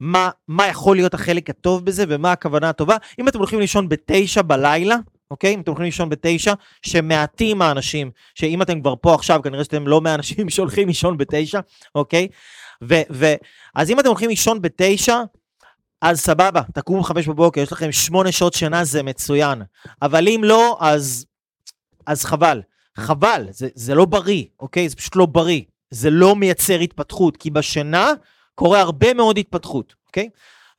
[0.01, 2.97] מה, מה יכול להיות החלק הטוב בזה ומה הכוונה הטובה.
[3.19, 4.97] אם אתם הולכים לישון בתשע בלילה,
[5.31, 5.55] אוקיי?
[5.55, 6.55] אם אתם הולכים לישון בתשע,
[6.87, 11.61] שמעטים האנשים, שאם אתם כבר פה עכשיו, כנראה שאתם לא מהאנשים שהולכים לישון בתשע,
[11.95, 12.29] אוקיי?
[12.85, 13.35] ו, ו,
[13.75, 15.23] אז אם אתם הולכים לישון בתשע,
[16.03, 19.63] אז סבבה, תקומו בחמש בבוקר, יש לכם שמונה שעות שינה, זה מצוין.
[20.03, 21.27] אבל אם לא, אז,
[22.07, 22.63] אז חבל.
[22.99, 24.89] חבל, זה, זה לא בריא, אוקיי?
[24.89, 25.63] זה פשוט לא בריא.
[25.91, 28.13] זה לא מייצר התפתחות, כי בשינה
[28.55, 30.29] קורה הרבה מאוד התפתחות, אוקיי?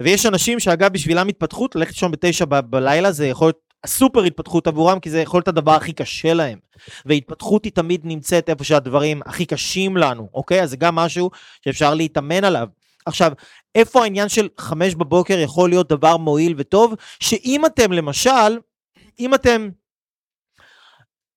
[0.01, 4.67] ויש אנשים שאגב בשבילם התפתחות, ללכת לישון בתשע ב- בלילה זה יכול להיות הסופר התפתחות
[4.67, 6.59] עבורם, כי זה יכול להיות הדבר הכי קשה להם.
[7.05, 10.61] והתפתחות היא תמיד נמצאת איפה שהדברים הכי קשים לנו, אוקיי?
[10.61, 11.31] אז זה גם משהו
[11.65, 12.67] שאפשר להתאמן עליו.
[13.05, 13.31] עכשיו,
[13.75, 16.93] איפה העניין של חמש בבוקר יכול להיות דבר מועיל וטוב?
[17.19, 18.59] שאם אתם למשל,
[19.19, 19.69] אם אתם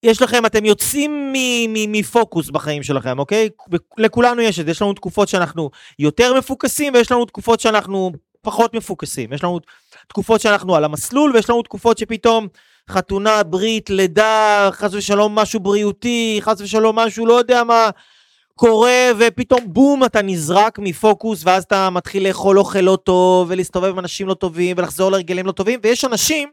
[0.02, 1.32] יש לכם, אתם יוצאים
[1.88, 3.48] מפוקוס בחיים שלכם, אוקיי?
[3.98, 8.74] לכולנו יש את זה, יש לנו תקופות שאנחנו יותר מפוקסים ויש לנו תקופות שאנחנו פחות
[8.74, 9.32] מפוקסים.
[9.32, 9.60] יש לנו
[10.08, 12.48] תקופות שאנחנו על המסלול ויש לנו תקופות שפתאום
[12.90, 17.90] חתונה, ברית, לידה, חס ושלום משהו בריאותי, חס ושלום משהו לא יודע מה
[18.54, 23.98] קורה ופתאום בום אתה נזרק מפוקוס ואז אתה מתחיל לאכול אוכל לא טוב ולהסתובב עם
[23.98, 26.48] אנשים לא טובים ולחזור להרגלים לא טובים ויש אנשים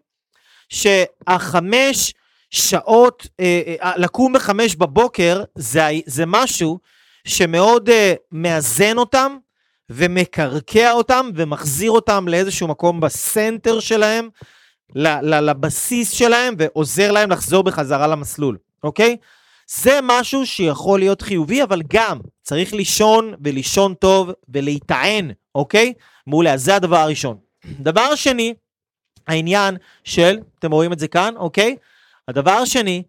[0.69, 2.13] שהחמש
[2.49, 6.79] שעות, אה, אה, לקום בחמש בבוקר זה, זה משהו
[7.27, 9.37] שמאוד אה, מאזן אותם
[9.89, 14.29] ומקרקע אותם ומחזיר אותם לאיזשהו מקום בסנטר שלהם,
[14.95, 19.17] לבסיס שלהם ועוזר להם לחזור בחזרה למסלול, אוקיי?
[19.67, 25.93] זה משהו שיכול להיות חיובי, אבל גם צריך לישון ולישון טוב ולהיטען, אוקיי?
[26.27, 27.37] מעולה, זה הדבר הראשון.
[27.65, 28.53] דבר שני,
[29.27, 31.75] העניין של, אתם רואים את זה כאן, אוקיי?
[32.27, 33.03] הדבר השני,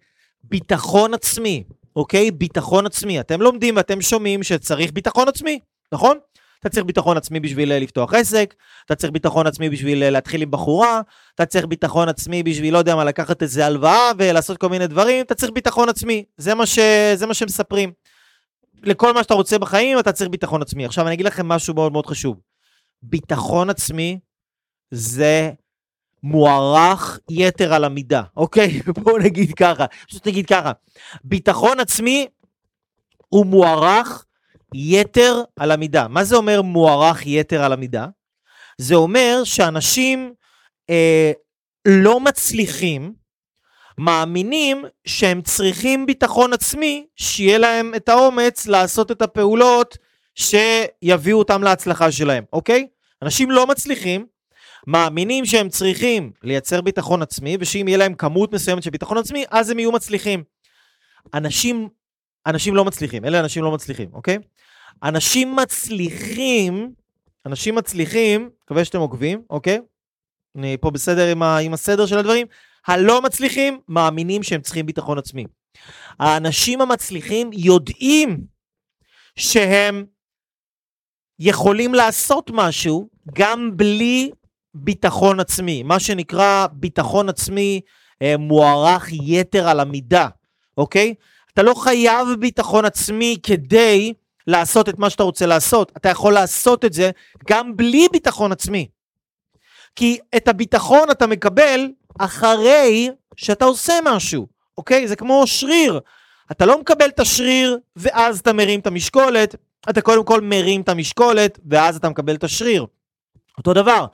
[0.44, 1.64] ביטחון עצמי,
[1.96, 2.30] אוקיי?
[2.30, 3.20] ביטחון עצמי.
[3.20, 5.60] אתם לומדים ואתם שומעים שצריך ביטחון עצמי,
[5.92, 6.18] נכון?
[6.60, 8.54] אתה צריך ביטחון עצמי בשביל אה, לפתוח עסק,
[8.86, 11.00] אתה צריך ביטחון עצמי בשביל אה, להתחיל עם בחורה,
[11.34, 15.24] אתה צריך ביטחון עצמי בשביל, לא יודע מה, לקחת איזה הלוואה ולעשות כל מיני דברים,
[15.24, 16.24] אתה צריך ביטחון עצמי.
[16.36, 16.78] זה מה, ש...
[17.14, 17.92] זה מה שמספרים.
[18.82, 20.84] לכל מה שאתה רוצה בחיים, אתה צריך ביטחון עצמי.
[20.84, 22.40] עכשיו, אני אגיד לכם משהו מאוד מאוד חשוב.
[23.02, 24.18] ביטחון עצמי
[24.90, 25.50] זה
[26.22, 28.80] מוערך יתר על המידה, אוקיי?
[29.02, 30.72] בואו נגיד ככה, פשוט נגיד ככה,
[31.24, 32.26] ביטחון עצמי
[33.28, 34.25] הוא מוערך
[34.74, 36.08] יתר על המידה.
[36.08, 38.06] מה זה אומר מוערך יתר על המידה?
[38.78, 40.34] זה אומר שאנשים
[40.90, 41.32] אה,
[41.86, 43.14] לא מצליחים,
[43.98, 49.98] מאמינים שהם צריכים ביטחון עצמי, שיהיה להם את האומץ לעשות את הפעולות
[50.34, 52.86] שיביאו אותם להצלחה שלהם, אוקיי?
[53.22, 54.26] אנשים לא מצליחים,
[54.86, 59.70] מאמינים שהם צריכים לייצר ביטחון עצמי, ושאם יהיה להם כמות מסוימת של ביטחון עצמי, אז
[59.70, 60.44] הם יהיו מצליחים.
[61.34, 61.88] אנשים,
[62.46, 64.38] אנשים לא מצליחים, אלה אנשים לא מצליחים, אוקיי?
[65.02, 66.92] אנשים מצליחים,
[67.46, 69.80] אנשים מצליחים, מקווה שאתם עוקבים, אוקיי?
[70.56, 72.46] אני פה בסדר עם, ה, עם הסדר של הדברים.
[72.86, 75.46] הלא מצליחים, מאמינים שהם צריכים ביטחון עצמי.
[76.18, 78.40] האנשים המצליחים יודעים
[79.36, 80.04] שהם
[81.38, 84.30] יכולים לעשות משהו גם בלי
[84.74, 87.80] ביטחון עצמי, מה שנקרא ביטחון עצמי
[88.22, 90.28] אה, מוערך יתר על המידה,
[90.76, 91.14] אוקיי?
[91.56, 94.12] אתה לא חייב ביטחון עצמי כדי
[94.46, 97.10] לעשות את מה שאתה רוצה לעשות, אתה יכול לעשות את זה
[97.50, 98.88] גם בלי ביטחון עצמי.
[99.94, 101.88] כי את הביטחון אתה מקבל
[102.18, 104.46] אחרי שאתה עושה משהו,
[104.78, 105.08] אוקיי?
[105.08, 106.00] זה כמו שריר.
[106.50, 109.54] אתה לא מקבל את השריר ואז אתה מרים את המשקולת,
[109.90, 112.86] אתה קודם כל מרים את המשקולת ואז אתה מקבל את השריר.
[113.58, 114.06] אותו דבר.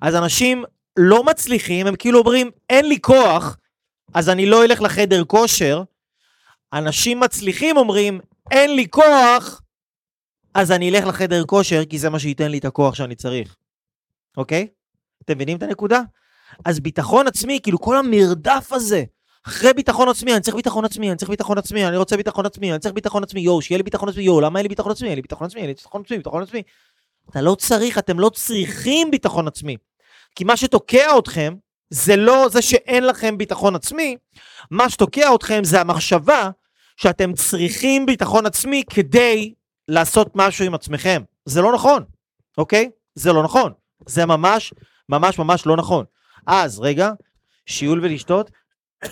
[0.00, 0.64] אז אנשים
[0.96, 3.56] לא מצליחים, הם כאילו אומרים, אין לי כוח,
[4.14, 5.82] אז אני לא אלך לחדר כושר.
[6.72, 9.62] אנשים מצליחים אומרים, אין לי כוח,
[10.54, 13.56] אז אני אלך לחדר כושר, כי זה מה שייתן לי את הכוח שאני צריך.
[14.36, 14.68] אוקיי?
[15.24, 16.00] אתם מבינים את הנקודה?
[16.64, 19.04] אז ביטחון עצמי, כאילו כל המרדף הזה,
[19.46, 22.72] אחרי ביטחון עצמי, אני צריך ביטחון עצמי, אני צריך ביטחון עצמי, אני רוצה ביטחון עצמי,
[22.72, 25.08] אני צריך ביטחון עצמי, יואו, שיהיה לי ביטחון עצמי, יואו, למה אין לי ביטחון עצמי?
[25.08, 26.62] אין לי ביטחון עצמי, אין לי ביטחון עצמי, ביטחון עצמי.
[27.30, 29.76] אתה לא צריך, אתם לא צריכים ביטחון עצמי.
[30.34, 31.54] כי מה שתוקע אתכם,
[31.90, 34.16] זה לא זה שאין לכם ביטחון עצמי,
[34.70, 36.50] מה שתוקע אתכם זה המחשבה
[37.02, 39.54] שאתם צריכים ביטחון עצמי כדי
[39.88, 41.22] לעשות משהו עם עצמכם.
[41.44, 42.04] זה לא נכון,
[42.58, 42.90] אוקיי?
[43.14, 43.72] זה לא נכון.
[44.06, 44.74] זה ממש,
[45.08, 46.04] ממש ממש לא נכון.
[46.46, 47.10] אז, רגע,
[47.66, 48.50] שיעול ולשתות.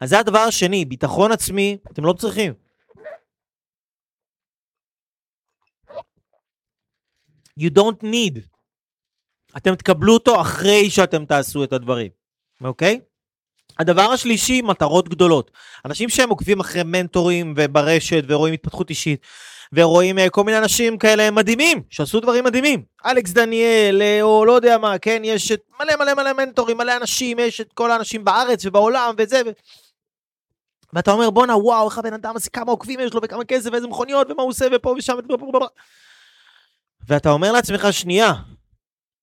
[0.00, 2.54] אז זה הדבר השני, ביטחון עצמי, אתם לא צריכים.
[7.60, 8.40] You don't need.
[9.56, 12.10] אתם תקבלו אותו אחרי שאתם תעשו את הדברים,
[12.60, 13.00] אוקיי?
[13.78, 15.50] הדבר השלישי, מטרות גדולות.
[15.84, 19.26] אנשים שהם עוקבים אחרי מנטורים וברשת ורואים התפתחות אישית,
[19.72, 22.82] ורואים uh, כל מיני אנשים כאלה מדהימים, שעשו דברים מדהימים.
[23.06, 26.96] אלכס דניאל, uh, או לא יודע מה, כן, יש את מלא מלא מלא מנטורים, מלא
[26.96, 29.42] אנשים, יש את כל האנשים בארץ ובעולם וזה.
[29.46, 29.50] ו...
[30.92, 33.86] ואתה אומר, בואנה, וואו, איך הבן אדם הזה, כמה עוקבים יש לו, וכמה כסף, ואיזה
[33.86, 35.18] מכוניות, ומה הוא עושה, ופה ושם,
[37.08, 38.32] ואתה אומר לעצמך, שנייה,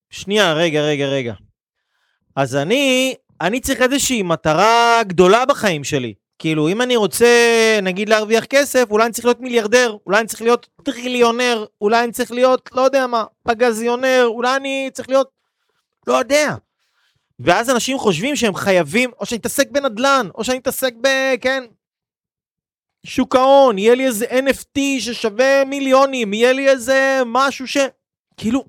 [0.10, 1.34] שנייה, רגע, רגע, רגע.
[2.36, 6.13] אז אני, אני צריך איזושהי מטרה גדולה בחיים שלי.
[6.39, 7.28] כאילו, אם אני רוצה,
[7.84, 12.12] נגיד, להרוויח כסף, אולי אני צריך להיות מיליארדר, אולי אני צריך להיות טריליונר, אולי אני
[12.12, 15.30] צריך להיות, לא יודע מה, פגזיונר, אולי אני צריך להיות,
[16.08, 16.56] לא יודע.
[17.39, 21.08] ואז אנשים חושבים שהם חייבים, או שאני אתעסק בנדל"ן, או שאני אתעסק ב...
[21.41, 21.63] כן,
[23.06, 27.78] שוק ההון, יהיה לי איזה NFT ששווה מיליונים, יהיה לי איזה משהו ש...
[28.38, 28.65] כאילו,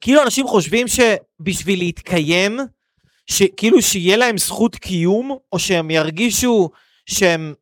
[0.00, 2.60] כאילו אנשים חושבים שבשביל להתקיים,
[3.30, 6.70] שכאילו שיהיה להם זכות קיום, או שהם ירגישו
[7.06, 7.54] שהם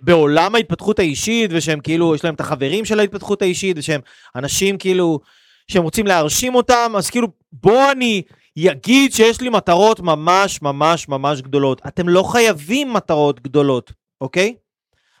[0.00, 4.00] בעולם ההתפתחות האישית, ושהם כאילו, יש להם את החברים של ההתפתחות האישית, ושהם
[4.36, 5.20] אנשים כאילו,
[5.68, 8.22] שהם רוצים להרשים אותם, אז כאילו, בוא אני
[8.68, 11.82] אגיד שיש לי מטרות ממש ממש ממש גדולות.
[11.86, 14.54] אתם לא חייבים מטרות גדולות, אוקיי?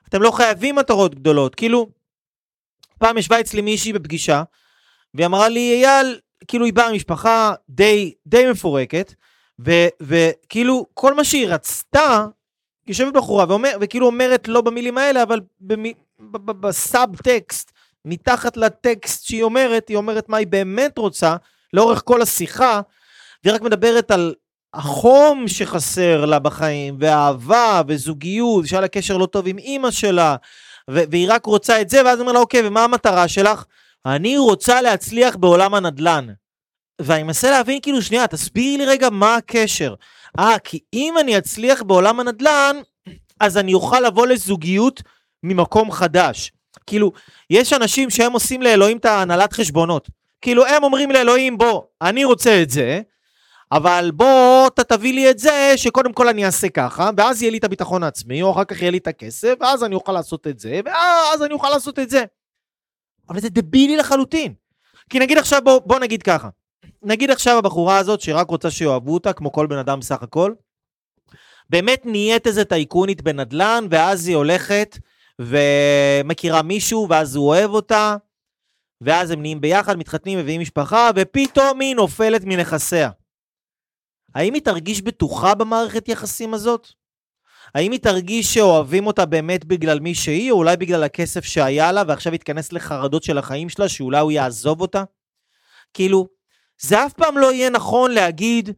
[0.08, 1.54] אתם לא חייבים מטרות גדולות.
[1.54, 1.86] כאילו,
[2.98, 4.42] פעם ישבה אצלי מישהי בפגישה,
[5.14, 9.14] והיא אמרה לי, אייל, כאילו היא באה ממשפחה די, די מפורקת,
[10.00, 12.26] וכאילו כל מה שהיא רצתה,
[12.86, 15.40] יושבת בחורה ואומר, וכאילו אומרת לא במילים האלה, אבל
[16.60, 17.72] בסאב טקסט,
[18.04, 21.36] מתחת לטקסט שהיא אומרת, היא אומרת מה היא באמת רוצה,
[21.72, 22.80] לאורך כל השיחה,
[23.44, 24.34] והיא רק מדברת על
[24.74, 30.36] החום שחסר לה בחיים, ואהבה, וזוגיות, שהיה לה קשר לא טוב עם אימא שלה,
[30.88, 33.64] והיא רק רוצה את זה, ואז היא אומרת לה, אוקיי, ומה המטרה שלך?
[34.06, 36.26] אני רוצה להצליח בעולם הנדל"ן.
[37.00, 39.94] ואני מנסה להבין, כאילו, שנייה, תסבירי לי רגע מה הקשר.
[40.38, 42.76] אה, כי אם אני אצליח בעולם הנדל"ן,
[43.40, 45.02] אז אני אוכל לבוא לזוגיות
[45.42, 46.52] ממקום חדש.
[46.86, 47.12] כאילו,
[47.50, 50.08] יש אנשים שהם עושים לאלוהים את ההנהלת חשבונות.
[50.40, 53.00] כאילו, הם אומרים לאלוהים, בוא, אני רוצה את זה,
[53.72, 57.58] אבל בוא, אתה תביא לי את זה, שקודם כל אני אעשה ככה, ואז יהיה לי
[57.58, 60.58] את הביטחון העצמי, או אחר כך יהיה לי את הכסף, ואז אני אוכל לעשות את
[60.58, 62.24] זה, ואז אני אוכל לעשות את זה.
[63.28, 64.54] אבל זה דבילי לחלוטין.
[65.10, 66.48] כי נגיד עכשיו, בוא, בוא נגיד ככה.
[67.02, 70.54] נגיד עכשיו הבחורה הזאת שרק רוצה שיאהבו אותה, כמו כל בן אדם בסך הכל,
[71.70, 74.98] באמת נהיית איזה טייקונית בנדל"ן, ואז היא הולכת
[75.38, 78.16] ומכירה מישהו, ואז הוא אוהב אותה,
[79.00, 83.10] ואז הם נהיים ביחד, מתחתנים, מביאים משפחה, ופתאום היא נופלת מנכסיה.
[84.34, 86.88] האם היא תרגיש בטוחה במערכת יחסים הזאת?
[87.74, 92.02] האם היא תרגיש שאוהבים אותה באמת בגלל מי שהיא, או אולי בגלל הכסף שהיה לה,
[92.08, 95.04] ועכשיו היא תיכנס לחרדות של החיים שלה, שאולי הוא יעזוב אותה?
[95.94, 96.28] כאילו,
[96.80, 98.70] זה אף פעם לא יהיה נכון להגיד,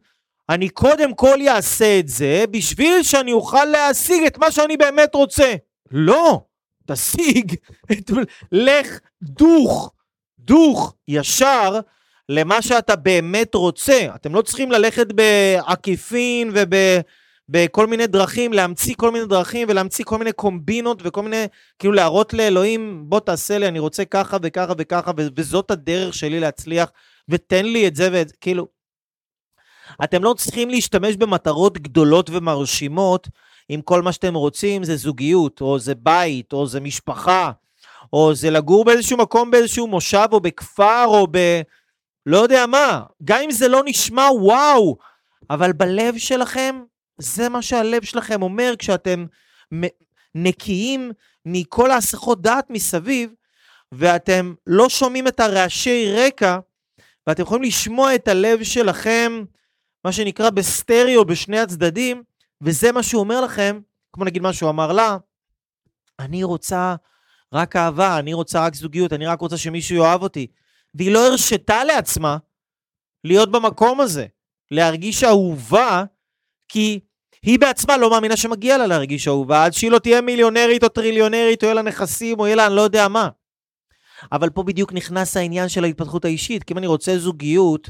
[0.49, 5.53] אני קודם כל אעשה את זה, בשביל שאני אוכל להשיג את מה שאני באמת רוצה.
[5.91, 6.41] לא,
[6.87, 7.55] תשיג,
[7.91, 8.11] את...
[8.51, 9.91] לך דוך,
[10.39, 11.79] דוך, ישר,
[12.29, 14.07] למה שאתה באמת רוצה.
[14.15, 16.75] אתם לא צריכים ללכת בעקיפין וב...
[17.49, 21.45] בכל מיני דרכים, להמציא כל מיני דרכים ולהמציא כל מיני קומבינות וכל מיני,
[21.79, 26.91] כאילו להראות לאלוהים, בוא תעשה לי, אני רוצה ככה וככה וככה, וזאת הדרך שלי להצליח,
[27.29, 28.67] ותן לי את זה ואת זה, כאילו.
[30.03, 33.27] אתם לא צריכים להשתמש במטרות גדולות ומרשימות,
[33.69, 37.51] אם כל מה שאתם רוצים זה זוגיות, או זה בית, או זה משפחה,
[38.13, 41.61] או זה לגור באיזשהו מקום, באיזשהו מושב, או בכפר, או ב...
[42.25, 43.03] לא יודע מה.
[43.23, 44.97] גם אם זה לא נשמע וואו,
[45.49, 46.83] אבל בלב שלכם,
[47.17, 49.25] זה מה שהלב שלכם אומר כשאתם
[50.35, 51.11] נקיים
[51.45, 53.33] מכל ההסחות דעת מסביב,
[53.91, 56.59] ואתם לא שומעים את הרעשי רקע,
[57.27, 59.43] ואתם יכולים לשמוע את הלב שלכם,
[60.05, 62.23] מה שנקרא בסטריאו בשני הצדדים,
[62.61, 63.79] וזה מה שהוא אומר לכם,
[64.13, 65.17] כמו נגיד מה שהוא אמר לה,
[66.19, 66.95] אני רוצה
[67.53, 70.47] רק אהבה, אני רוצה רק זוגיות, אני רק רוצה שמישהו יאהב אותי.
[70.95, 72.37] והיא לא הרשתה לעצמה
[73.23, 74.25] להיות במקום הזה,
[74.71, 76.03] להרגיש אהובה,
[76.67, 76.99] כי
[77.43, 81.63] היא בעצמה לא מאמינה שמגיע לה להרגיש אהובה, עד שהיא לא תהיה מיליונרית או טריליונרית,
[81.63, 83.29] או יהיה לה נכסים, או יהיה לה אני לא יודע מה.
[84.31, 87.89] אבל פה בדיוק נכנס העניין של ההתפתחות האישית, כי אם אני רוצה זוגיות,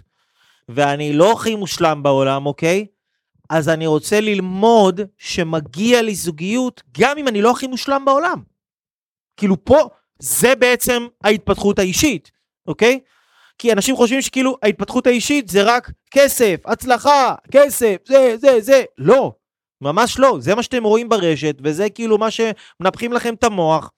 [0.70, 2.86] ואני לא הכי מושלם בעולם, אוקיי?
[3.50, 8.42] אז אני רוצה ללמוד שמגיע לי זוגיות, גם אם אני לא הכי מושלם בעולם.
[9.38, 12.32] כאילו פה, זה בעצם ההתפתחות האישית,
[12.68, 13.00] אוקיי?
[13.58, 18.84] כי אנשים חושבים שכאילו ההתפתחות האישית זה רק כסף, הצלחה, כסף, זה, זה, זה.
[18.98, 19.34] לא,
[19.82, 20.38] ממש לא.
[20.40, 23.92] זה מה שאתם רואים ברשת, וזה כאילו מה שמנפחים לכם את המוח.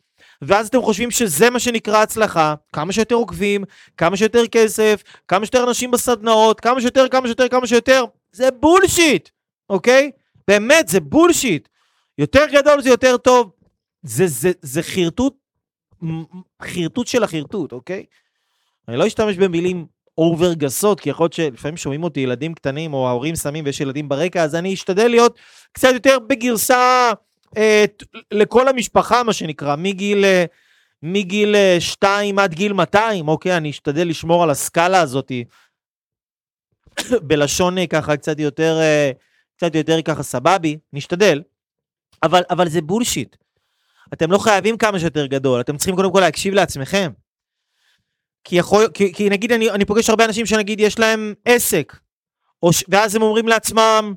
[0.47, 3.63] ואז אתם חושבים שזה מה שנקרא הצלחה, כמה שיותר עוקבים,
[3.97, 9.29] כמה שיותר כסף, כמה שיותר אנשים בסדנאות, כמה שיותר, כמה שיותר, כמה שיותר, זה bullshit,
[9.69, 10.11] אוקיי?
[10.47, 11.67] באמת, זה bullshit.
[12.17, 13.51] יותר גדול זה יותר טוב.
[14.03, 15.33] זה, זה, זה חרטוט,
[16.61, 18.05] חרטוט של החרטוט, אוקיי?
[18.87, 19.85] אני לא אשתמש במילים
[20.17, 24.09] over גסות, כי יכול להיות שלפעמים שומעים אותי ילדים קטנים, או ההורים שמים ויש ילדים
[24.09, 25.39] ברקע, אז אני אשתדל להיות
[25.71, 27.11] קצת יותר בגרסה
[28.31, 30.45] לכל המשפחה, מה שנקרא, מגיל, אה,
[31.03, 33.57] מגיל 2 אה, עד גיל 200, אוקיי?
[33.57, 35.31] אני אשתדל לשמור על הסקאלה הזאת
[37.27, 38.79] בלשון אה, ככה קצת יותר,
[39.57, 41.41] קצת יותר ככה סבבי, נשתדל,
[42.23, 43.35] אבל, אבל זה בולשיט.
[44.13, 47.11] אתם לא חייבים כמה שיותר גדול, אתם צריכים קודם כל להקשיב לעצמכם.
[48.43, 51.99] כי, יכול, כי, כי נגיד אני, אני פוגש הרבה אנשים שנגיד יש להם עסק,
[52.63, 54.13] או, ואז הם אומרים לעצמם,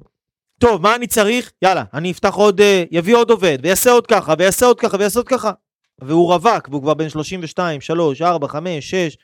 [0.58, 1.52] טוב, מה אני צריך?
[1.62, 5.18] יאללה, אני אפתח עוד, אה, יביא עוד עובד, ויעשה עוד ככה, ויעשה עוד ככה, ויעשה
[5.18, 5.52] עוד ככה.
[6.00, 9.16] והוא רווק, והוא כבר בן 32, 3, 4, 5, 6.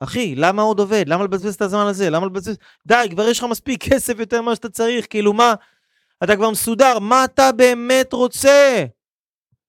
[0.00, 1.04] אחי, למה עוד עובד?
[1.08, 2.10] למה לבזבז את הזמן הזה?
[2.10, 2.56] למה לבזבז...
[2.86, 5.54] די, כבר יש לך מספיק כסף יותר ממה שאתה צריך, כאילו מה?
[6.24, 8.84] אתה כבר מסודר, מה אתה באמת רוצה?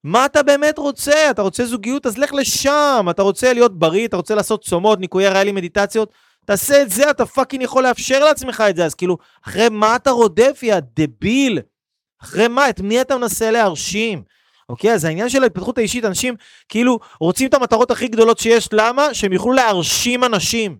[0.04, 1.32] מה אתה באמת רוצה?
[1.32, 2.06] אתה רוצה זוגיות?
[2.06, 3.06] אז לך לשם.
[3.10, 6.12] אתה רוצה להיות בריא, אתה רוצה לעשות צומות, ניקויי ריאלי, מדיטציות?
[6.46, 8.86] תעשה את זה, אתה fucking יכול לאפשר לעצמך את זה.
[8.86, 9.18] אז כאילו,
[9.48, 11.60] אחרי מה אתה רודף, יא דביל?
[12.24, 12.70] אחרי מה?
[12.70, 14.24] את מי אתה מנסה להרשים?
[14.70, 14.94] אוקיי?
[14.94, 16.36] אז העניין של ההתפתחות האישית, אנשים
[16.70, 18.70] כאילו רוצים את המטרות הכי גדולות שיש.
[18.72, 19.14] למה?
[19.14, 20.78] שהם יוכלו להרשים אנשים.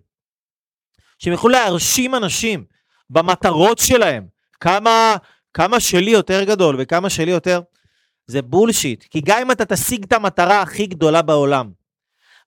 [1.18, 2.64] שהם יוכלו להרשים אנשים
[3.10, 4.26] במטרות שלהם.
[4.60, 5.16] כמה,
[5.54, 7.60] כמה שלי יותר גדול וכמה שלי יותר...
[8.26, 9.04] זה בולשיט.
[9.10, 11.70] כי גם אם אתה תשיג את המטרה הכי גדולה בעולם,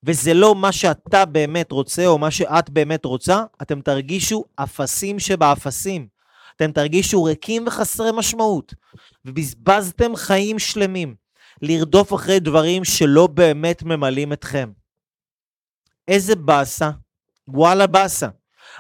[0.04, 6.08] וזה לא מה שאתה באמת רוצה, או מה שאת באמת רוצה, אתם תרגישו אפסים שבאפסים.
[6.56, 8.74] אתם תרגישו ריקים וחסרי משמעות.
[9.26, 11.16] ובזבזתם חיים שלמים
[11.62, 14.72] לרדוף אחרי דברים שלא באמת ממלאים אתכם.
[16.08, 16.90] איזה באסה.
[17.48, 18.28] וואלה באסה.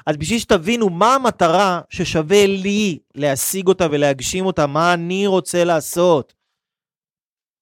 [0.06, 6.34] אז בשביל שתבינו מה המטרה ששווה לי להשיג אותה ולהגשים אותה, מה אני רוצה לעשות,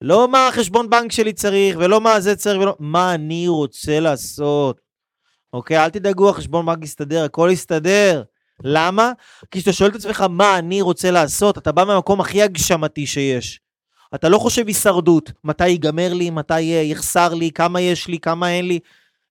[0.02, 2.76] לא מה החשבון בנק שלי צריך, ולא מה זה צריך, ולא...
[2.80, 4.82] מה אני רוצה לעשות.
[5.54, 5.78] אוקיי?
[5.78, 8.24] אל תדאגו, החשבון בנק יסתדר, הכל יסתדר.
[8.64, 9.12] למה?
[9.52, 13.60] כי כשאתה שואל את עצמך מה אני רוצה לעשות, אתה בא מהמקום הכי הגשמתי שיש.
[14.16, 18.68] אתה לא חושב הישרדות, מתי ייגמר לי, מתי יחסר לי, כמה יש לי, כמה אין
[18.68, 18.80] לי.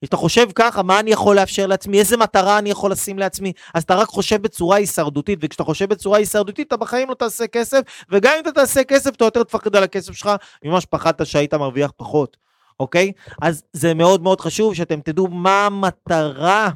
[0.03, 3.83] כשאתה חושב ככה, מה אני יכול לאפשר לעצמי, איזה מטרה אני יכול לשים לעצמי, אז
[3.83, 7.81] אתה רק חושב בצורה הישרדותית, וכשאתה חושב בצורה הישרדותית, אתה בחיים לא תעשה כסף,
[8.11, 10.31] וגם אם אתה תעשה כסף, אתה יותר תפחד על הכסף שלך,
[10.65, 12.37] ממה שפחדת שהיית מרוויח פחות,
[12.81, 13.13] אוקיי?
[13.43, 16.71] אז זה מאוד מאוד חשוב שאתם תדעו מה המטרה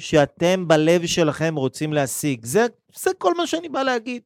[0.00, 2.44] שאתם בלב שלכם רוצים להשיג.
[2.44, 4.22] זה, זה כל מה שאני בא להגיד.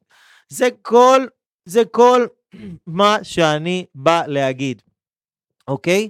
[0.49, 1.25] זה כל,
[1.65, 2.25] זה כל
[2.87, 4.81] מה שאני בא להגיד,
[5.67, 6.09] אוקיי?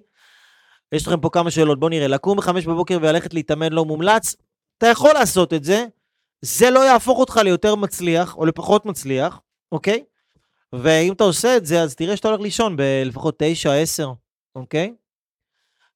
[0.92, 2.08] יש לכם פה כמה שאלות, בואו נראה.
[2.08, 4.36] לקום בחמש בבוקר וללכת להתאמן לא מומלץ,
[4.78, 5.86] אתה יכול לעשות את זה,
[6.42, 9.40] זה לא יהפוך אותך ליותר מצליח או לפחות מצליח,
[9.72, 10.04] אוקיי?
[10.74, 14.12] ואם אתה עושה את זה, אז תראה שאתה הולך לישון בלפחות תשע, עשר,
[14.56, 14.94] אוקיי?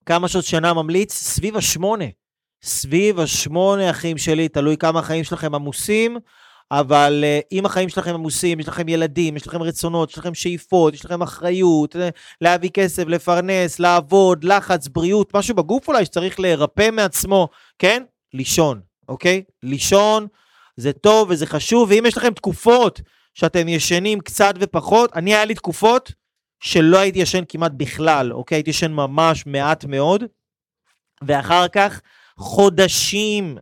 [0.05, 1.13] כמה שעות שנה ממליץ?
[1.13, 2.05] סביב השמונה.
[2.63, 6.17] סביב השמונה, אחים שלי, תלוי כמה החיים שלכם עמוסים.
[6.71, 10.93] אבל uh, אם החיים שלכם עמוסים, יש לכם ילדים, יש לכם רצונות, יש לכם שאיפות,
[10.93, 12.09] יש לכם אחריות, אה,
[12.41, 17.47] להביא כסף, לפרנס, לעבוד, לחץ, בריאות, משהו בגוף אולי שצריך להירפא מעצמו,
[17.79, 18.03] כן?
[18.33, 19.43] לישון, אוקיי?
[19.63, 20.27] לישון
[20.77, 23.01] זה טוב וזה חשוב, ואם יש לכם תקופות
[23.33, 26.11] שאתם ישנים קצת ופחות, אני היה לי תקופות
[26.59, 28.55] שלא הייתי ישן כמעט בכלל, אוקיי?
[28.55, 30.23] הייתי ישן ממש מעט מאוד,
[31.21, 32.01] ואחר כך
[32.37, 33.57] חודשים,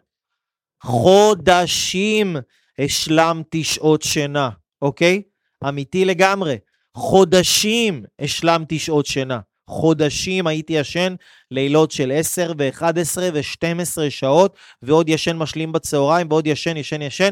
[0.83, 2.35] חודשים,
[2.79, 4.49] השלמתי שעות שינה,
[4.81, 5.21] אוקיי?
[5.67, 6.57] אמיתי לגמרי.
[6.97, 9.39] חודשים השלמתי שעות שינה.
[9.67, 11.15] חודשים הייתי ישן
[11.51, 17.31] לילות של 10 ו-11 ו-12 שעות, ועוד ישן משלים בצהריים, ועוד ישן, ישן, ישן.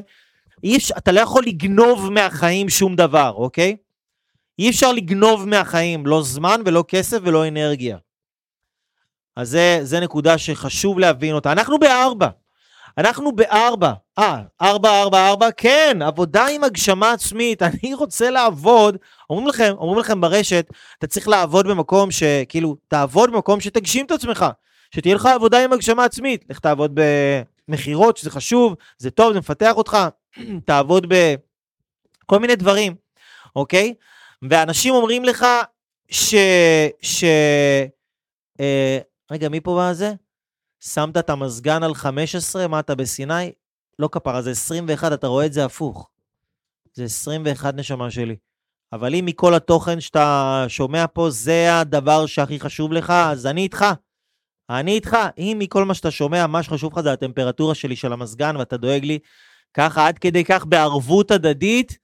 [0.63, 3.75] אי אתה לא יכול לגנוב מהחיים שום דבר, אוקיי?
[4.59, 7.97] אי אפשר לגנוב מהחיים, לא זמן ולא כסף ולא אנרגיה.
[9.35, 11.51] אז זה, זה נקודה שחשוב להבין אותה.
[11.51, 12.27] אנחנו בארבע.
[12.97, 13.93] אנחנו בארבע.
[14.19, 17.61] אה, ארבע, ארבע, ארבע, כן, עבודה עם הגשמה עצמית.
[17.83, 18.97] אני רוצה לעבוד,
[19.29, 24.45] אומרים לכם, אומרים לכם ברשת, אתה צריך לעבוד במקום שכאילו, תעבוד במקום שתגשים את עצמך.
[24.95, 26.45] שתהיה לך עבודה עם הגשמה עצמית.
[26.49, 26.99] לך תעבוד
[27.67, 29.97] במכירות, שזה חשוב, זה טוב, זה מפתח אותך.
[30.65, 32.95] תעבוד בכל מיני דברים,
[33.55, 33.93] אוקיי?
[34.49, 35.45] ואנשים אומרים לך
[36.11, 36.35] ש...
[37.01, 37.23] ש...
[38.59, 38.99] אה,
[39.31, 40.13] רגע, מי פה בזה?
[40.79, 43.51] שמת את המזגן על 15, מה אתה בסיני?
[43.99, 46.09] לא כפרה, זה 21, אתה רואה את זה הפוך.
[46.93, 48.35] זה 21 נשמה שלי.
[48.93, 53.85] אבל אם מכל התוכן שאתה שומע פה, זה הדבר שהכי חשוב לך, אז אני איתך.
[54.69, 55.17] אני איתך.
[55.37, 59.05] אם מכל מה שאתה שומע, מה שחשוב לך זה הטמפרטורה שלי של המזגן, ואתה דואג
[59.05, 59.19] לי
[59.73, 61.97] ככה, עד כדי כך בערבות הדדית,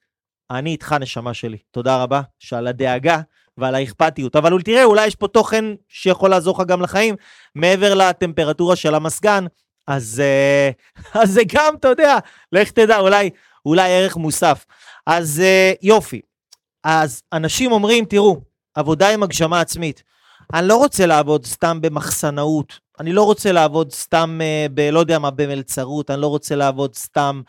[0.50, 1.58] אני איתך, נשמה שלי.
[1.70, 3.20] תודה רבה שעל הדאגה
[3.56, 4.36] ועל האכפתיות.
[4.36, 7.14] אבל תראה, אולי יש פה תוכן שיכול לעזור לך גם לחיים,
[7.54, 9.44] מעבר לטמפרטורה של המזגן,
[9.86, 10.70] אז, אה,
[11.22, 12.18] אז זה גם, אתה יודע,
[12.52, 13.30] לך תדע, אולי,
[13.66, 14.66] אולי ערך מוסף.
[15.06, 16.20] אז אה, יופי.
[16.84, 18.40] אז אנשים אומרים, תראו,
[18.74, 20.02] עבודה עם הגשמה עצמית.
[20.54, 24.80] אני לא רוצה לעבוד סתם במחסנאות, אני לא רוצה לעבוד סתם אה, ב...
[24.80, 27.42] לא יודע מה, במלצרות, אני לא רוצה לעבוד סתם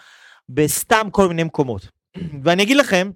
[0.49, 1.87] בסתם כל מיני מקומות.
[2.43, 3.11] ואני אגיד לכם,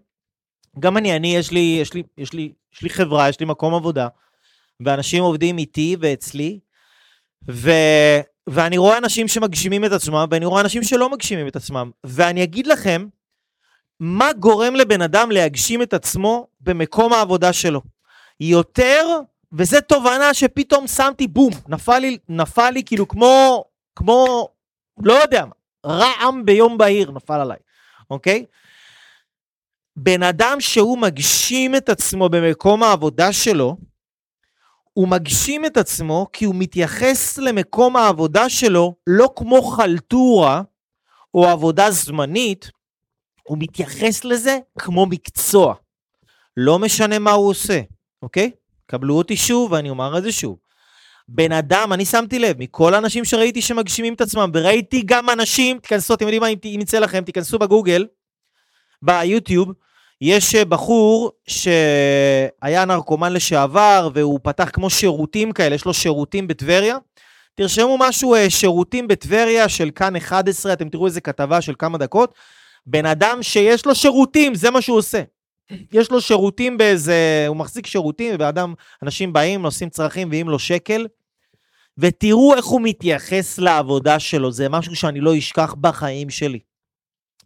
[0.80, 3.74] גם אני, אני, יש לי, יש לי, יש לי, יש לי חברה, יש לי מקום
[3.74, 4.08] עבודה,
[4.86, 6.60] ואנשים עובדים איתי ואצלי,
[7.50, 7.72] ו...
[8.52, 11.92] ואני רואה אנשים שמגשימים את עצמם, ואני רואה אנשים שלא מגשימים את עצמם.
[12.04, 13.08] ואני אגיד לכם,
[14.00, 17.82] מה גורם לבן אדם להגשים את עצמו במקום העבודה שלו?
[18.40, 19.06] יותר,
[19.54, 23.64] וזו תובנה שפתאום שמתי בום, נפל לי, נפל לי כאילו כמו,
[23.96, 24.48] כמו,
[25.04, 25.54] לא יודע מה,
[25.86, 27.58] רעם ביום בהיר נפל עליי,
[28.10, 28.46] אוקיי?
[29.96, 33.78] בן אדם שהוא מגשים את עצמו במקום העבודה שלו,
[34.94, 40.62] הוא מגשים את עצמו כי הוא מתייחס למקום העבודה שלו לא כמו חלטורה
[41.34, 42.72] או עבודה זמנית,
[43.44, 45.74] הוא מתייחס לזה כמו מקצוע.
[46.58, 47.82] לא משנה מה הוא עושה,
[48.22, 48.52] אוקיי?
[48.86, 50.58] קבלו אותי שוב ואני אומר את זה שוב.
[51.28, 56.14] בן אדם, אני שמתי לב, מכל האנשים שראיתי שמגשימים את עצמם, וראיתי גם אנשים, תיכנסו,
[56.14, 58.08] אתם יודעים מה, אם יצא לכם, תיכנסו בגוגל,
[59.02, 59.72] ביוטיוב,
[60.22, 66.98] יש אה, בחור שהיה נרקומן לשעבר והוא פתח כמו שירותים כאלה, יש לו שירותים בטבריה.
[67.56, 72.34] תרשמו משהו, אה, שירותים בטבריה של כאן 11, אתם תראו איזה כתבה של כמה דקות.
[72.86, 75.22] בן אדם שיש לו שירותים, זה מה שהוא עושה.
[75.94, 81.08] יש לו שירותים באיזה, הוא מחזיק שירותים, ובן אנשים באים, עושים צרכים, ואם לו שקל.
[81.98, 86.60] ותראו איך הוא מתייחס לעבודה שלו, זה משהו שאני לא אשכח בחיים שלי.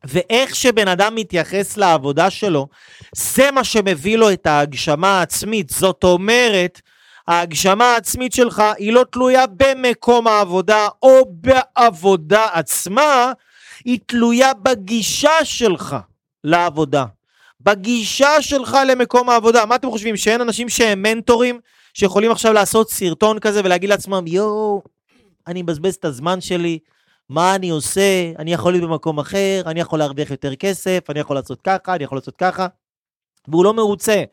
[0.08, 2.68] ואיך שבן אדם מתייחס לעבודה שלו,
[3.16, 5.70] זה מה שמביא לו את ההגשמה העצמית.
[5.70, 6.82] זאת אומרת,
[7.28, 13.32] ההגשמה העצמית שלך היא לא תלויה במקום העבודה או בעבודה עצמה,
[13.86, 15.96] היא תלויה בגישה שלך
[16.44, 17.06] לעבודה.
[17.62, 19.66] בגישה שלך למקום העבודה.
[19.66, 21.60] מה אתם חושבים, שאין אנשים שהם מנטורים,
[21.94, 24.82] שיכולים עכשיו לעשות סרטון כזה ולהגיד לעצמם, יואו,
[25.48, 26.80] אני מבזבז את הזמן שלי,
[27.30, 31.36] מה אני עושה, אני יכול להיות במקום אחר, אני יכול להרוויח יותר כסף, אני יכול
[31.36, 32.68] לעשות ככה, אני יכול לעשות ככה,
[33.48, 34.24] והוא לא מרוצה.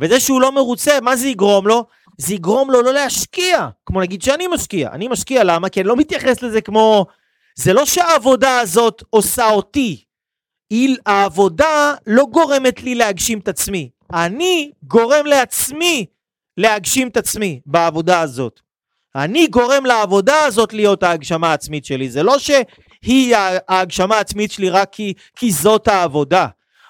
[0.00, 1.84] וזה שהוא לא מרוצה, מה זה יגרום לו?
[2.18, 4.90] זה יגרום לו לא להשקיע, כמו נגיד שאני משקיע.
[4.92, 5.68] אני משקיע, למה?
[5.68, 7.06] כי אני לא מתייחס לזה כמו...
[7.54, 10.04] זה לא שהעבודה הזאת עושה אותי.
[10.70, 13.90] היא, העבודה לא גורמת לי להגשים את עצמי.
[14.12, 16.06] אני גורם לעצמי
[16.56, 18.60] להגשים את עצמי בעבודה הזאת.
[19.16, 22.10] אני גורם לעבודה הזאת להיות ההגשמה העצמית שלי.
[22.10, 23.36] זה לא שהיא
[23.68, 26.46] ההגשמה העצמית שלי רק כי, כי זאת העבודה,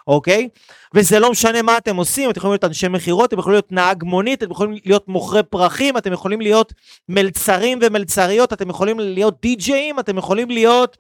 [0.06, 0.48] אוקיי?
[0.94, 4.04] וזה לא משנה מה אתם עושים, אתם יכולים להיות אנשי מכירות, אתם יכולים להיות נהג
[4.04, 6.72] מונית, אתם יכולים להיות מוכרי פרחים, אתם יכולים להיות
[7.08, 10.96] מלצרים ומלצריות, אתם יכולים להיות די-ג'אים, אתם יכולים להיות...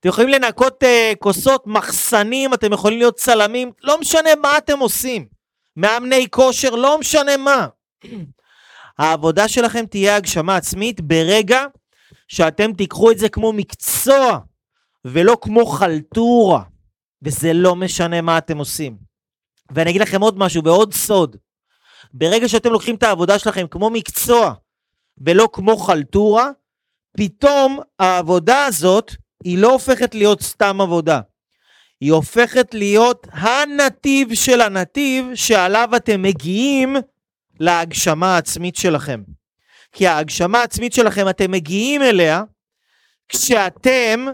[0.00, 5.26] אתם יכולים לנקות uh, כוסות, מחסנים, אתם יכולים להיות צלמים, לא משנה מה אתם עושים.
[5.76, 7.66] מאמני כושר, לא משנה מה.
[8.98, 11.64] העבודה שלכם תהיה הגשמה עצמית ברגע
[12.28, 14.38] שאתם תיקחו את זה כמו מקצוע
[15.04, 16.62] ולא כמו חלטורה,
[17.22, 18.96] וזה לא משנה מה אתם עושים.
[19.70, 21.36] ואני אגיד לכם עוד משהו ועוד סוד.
[22.12, 24.54] ברגע שאתם לוקחים את העבודה שלכם כמו מקצוע
[25.18, 26.50] ולא כמו חלטורה,
[27.16, 29.12] פתאום העבודה הזאת
[29.44, 31.20] היא לא הופכת להיות סתם עבודה.
[32.00, 36.96] היא הופכת להיות הנתיב של הנתיב שעליו אתם מגיעים
[37.60, 39.22] להגשמה העצמית שלכם.
[39.92, 42.42] כי ההגשמה העצמית שלכם, אתם מגיעים אליה
[43.28, 44.26] כשאתם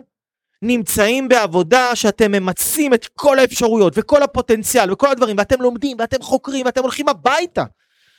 [0.63, 6.67] נמצאים בעבודה שאתם ממצים את כל האפשרויות וכל הפוטנציאל וכל הדברים ואתם לומדים ואתם חוקרים
[6.67, 7.65] ואתם הולכים הביתה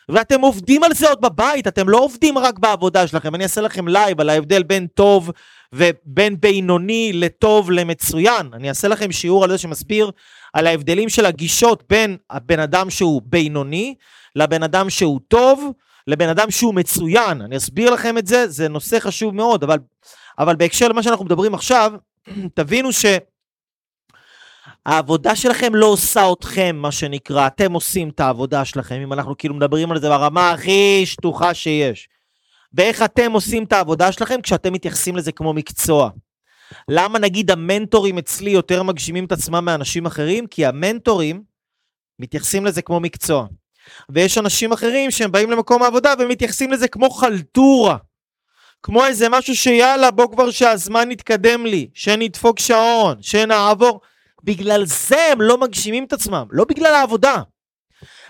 [0.10, 3.36] ואתם עובדים על זה עוד בבית, אתם לא עובדים רק בעבודה שלכם.
[3.36, 5.32] אני אעשה לכם live על ההבדל בין טוב
[5.74, 8.49] ובין בינוני לטוב למצוין.
[8.54, 10.12] אני אעשה לכם שיעור על זה שמסביר
[10.54, 13.95] על ההבדלים של הגישות בין הבן אדם שהוא בינוני
[14.36, 15.72] לבן אדם שהוא טוב
[16.08, 17.41] לבן אדם שהוא מצוין.
[17.41, 19.78] אני אסביר לכם את זה, זה נושא חשוב מאוד, אבל,
[20.39, 21.93] אבל בהקשר למה שאנחנו מדברים עכשיו,
[22.56, 22.89] תבינו
[24.64, 29.55] שהעבודה שלכם לא עושה אתכם, מה שנקרא, אתם עושים את העבודה שלכם, אם אנחנו כאילו
[29.55, 32.09] מדברים על זה ברמה הכי שטוחה שיש.
[32.74, 36.09] ואיך אתם עושים את העבודה שלכם כשאתם מתייחסים לזה כמו מקצוע.
[36.89, 40.47] למה נגיד המנטורים אצלי יותר מגשימים את עצמם מאנשים אחרים?
[40.47, 41.43] כי המנטורים
[42.20, 43.45] מתייחסים לזה כמו מקצוע.
[44.09, 47.97] ויש אנשים אחרים שהם באים למקום העבודה ומתייחסים לזה כמו חלטורה.
[48.84, 54.01] כמו איזה משהו שיאללה בוא כבר שהזמן יתקדם לי, שנדפוק שעון, שנעבור.
[54.44, 57.41] בגלל זה הם לא מגשימים את עצמם, לא בגלל העבודה.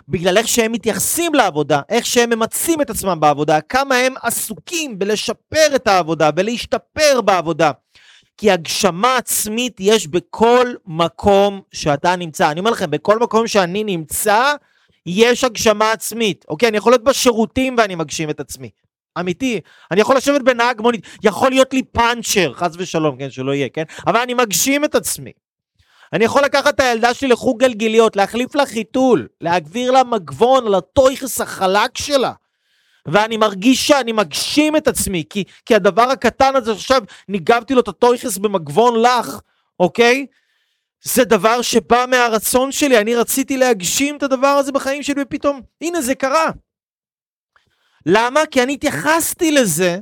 [0.08, 5.76] בגלל איך שהם מתייחסים לעבודה, איך שהם ממצים את עצמם בעבודה, כמה הם עסוקים בלשפר
[5.76, 7.72] את העבודה, בלהשתפר בעבודה.
[8.38, 12.52] כי הגשמה עצמית יש בכל מקום שאתה נמצא.
[12.52, 14.54] אני אומר לכם, בכל מקום שאני נמצא,
[15.06, 16.46] יש הגשמה עצמית.
[16.48, 18.70] אוקיי, אני יכול להיות בשירותים ואני מגשים את עצמי.
[19.20, 19.60] אמיתי,
[19.92, 23.84] אני יכול לשבת בנהג מונית, יכול להיות לי פאנצ'ר, חס ושלום, כן, שלא יהיה, כן?
[24.08, 25.32] אבל אני מגשים את עצמי.
[26.14, 30.76] אני יכול לקחת את הילדה שלי לחוג גלגיליות, להחליף לה חיתול, להגביר לה מגבון על
[30.76, 32.34] הטויכס החלק שלה.
[33.06, 37.88] ואני מרגיש שאני מגשים את עצמי, כי, כי הדבר הקטן הזה שעכשיו ניגבתי לו את
[37.88, 39.40] הטויכס במגבון לך,
[39.80, 40.26] אוקיי?
[41.04, 46.02] זה דבר שבא מהרצון שלי, אני רציתי להגשים את הדבר הזה בחיים שלי, ופתאום, הנה
[46.02, 46.52] זה קרה.
[48.06, 48.46] למה?
[48.52, 50.00] כי אני התייחסתי לזה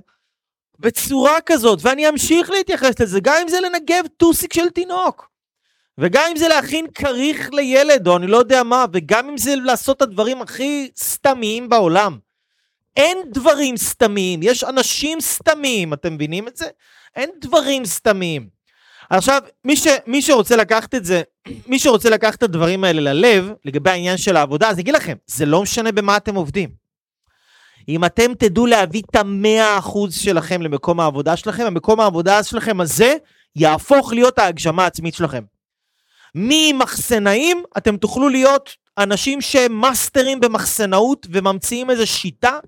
[0.80, 5.31] בצורה כזאת, ואני אמשיך להתייחס לזה, גם אם זה לנגב טוסיק של תינוק.
[6.02, 9.98] וגם אם זה להכין כריך לילד, או אני לא יודע מה, וגם אם זה לעשות
[9.98, 12.18] את הדברים הכי סתמיים בעולם.
[12.98, 16.66] אין דברים סתמיים, יש אנשים סתמיים, אתם מבינים את זה?
[17.16, 18.48] אין דברים סתמיים.
[19.10, 21.22] עכשיו, מי, ש, מי שרוצה לקחת את זה,
[21.70, 25.18] מי שרוצה לקחת את הדברים האלה ללב, לגבי העניין של העבודה, אז אני אגיד לכם,
[25.28, 26.70] זה לא משנה במה אתם עובדים.
[27.88, 33.16] אם אתם תדעו להביא את המאה אחוז שלכם למקום העבודה שלכם, המקום העבודה שלכם הזה
[33.56, 35.44] יהפוך להיות ההגשמה העצמית שלכם.
[36.36, 42.60] ממחסנאים אתם תוכלו להיות אנשים שהם מאסטרים במחסנאות וממציאים איזו שיטה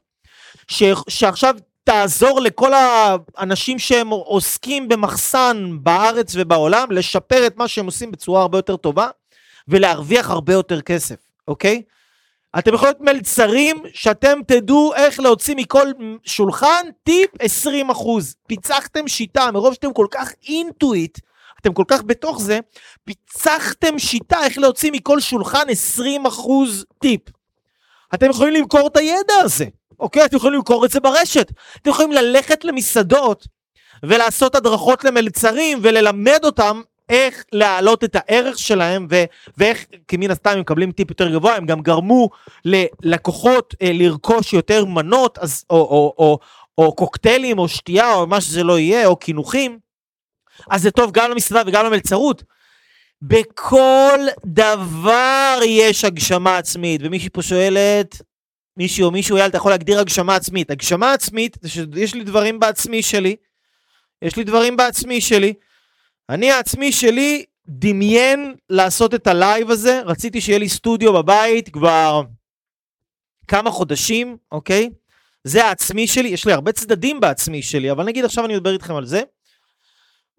[0.68, 0.84] ש...
[1.08, 8.42] שעכשיו תעזור לכל האנשים שהם עוסקים במחסן בארץ ובעולם לשפר את מה שהם עושים בצורה
[8.42, 9.08] הרבה יותר טובה
[9.68, 11.16] ולהרוויח הרבה יותר כסף,
[11.48, 11.82] אוקיי?
[12.60, 15.88] אתם יכולים להיות מלצרים שאתם תדעו איך להוציא מכל
[16.24, 18.36] שולחן טיפ 20 אחוז.
[18.48, 21.18] פיצחתם שיטה מרוב שאתם כל כך אינטואיט,
[21.64, 22.60] אתם כל כך בתוך זה,
[23.06, 27.22] פיצחתם שיטה איך להוציא מכל שולחן 20 אחוז טיפ.
[28.14, 29.66] אתם יכולים למכור את הידע הזה.
[30.00, 30.26] אוקיי?
[30.26, 31.52] אתם יכולים למכור את זה ברשת.
[31.82, 33.48] אתם יכולים ללכת למסעדות
[34.04, 39.24] ולעשות הדרכות למלצרים וללמד אותם איך להעלות את הערך שלהם ו-
[39.58, 42.30] ואיך, מן הסתם הם מקבלים טיפ יותר גבוה, הם גם גרמו
[42.66, 46.40] ללקוחות אה, לרכוש יותר מנות אז, או, או, או,
[46.78, 49.80] או קוקטיילים או שתייה או מה שזה לא יהיה, או קינוחים,
[50.70, 52.44] אז זה טוב גם למסעדה וגם למלצרות.
[53.22, 58.22] בכל דבר יש הגשמה עצמית, ומישהי פה שואלת,
[58.78, 60.72] מישהו או מישהו, יאללה, אתה יכול להגדיר הגשמה עצמית.
[60.72, 63.36] הגשמה עצמית זה שיש לי דברים בעצמי שלי,
[64.22, 65.54] יש לי דברים בעצמי שלי.
[66.30, 72.22] אני העצמי שלי דמיין לעשות את ה live הזה, רציתי שיהיה לי סטודיו בבית כבר
[73.48, 74.90] כמה חודשים, אוקיי?
[75.44, 78.96] זה העצמי שלי, יש לי הרבה צדדים בעצמי שלי, אבל נגיד עכשיו אני מדבר איתכם
[78.96, 79.22] על זה.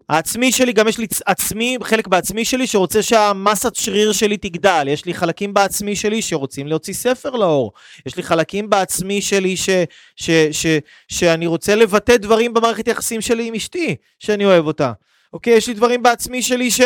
[0.09, 4.87] העצמי שלי, גם יש לי עצמי, חלק בעצמי שלי שרוצה שהמסת שריר שלי תגדל.
[4.87, 7.71] יש לי חלקים בעצמי שלי שרוצים להוציא ספר לאור.
[8.05, 9.69] יש לי חלקים בעצמי שלי ש,
[10.15, 10.67] ש, ש, ש,
[11.07, 14.91] שאני רוצה לבטא דברים במערכת יחסים שלי עם אשתי, שאני אוהב אותה.
[15.33, 15.53] אוקיי?
[15.53, 16.81] יש לי דברים בעצמי שלי ש...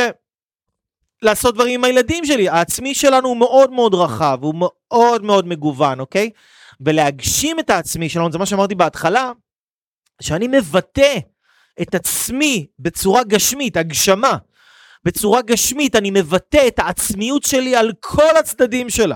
[1.22, 2.50] לעשות דברים עם הילדים שלי.
[2.50, 6.30] העצמי שלנו הוא מאוד מאוד רחב, הוא מאוד מאוד מגוון, אוקיי?
[6.82, 9.32] ולהגשים את העצמי שלנו, זה מה שאמרתי בהתחלה,
[10.22, 11.18] שאני מבטא
[11.82, 14.38] את עצמי בצורה גשמית, הגשמה.
[15.06, 19.16] בצורה גשמית אני מבטא את העצמיות שלי על כל הצדדים שלה.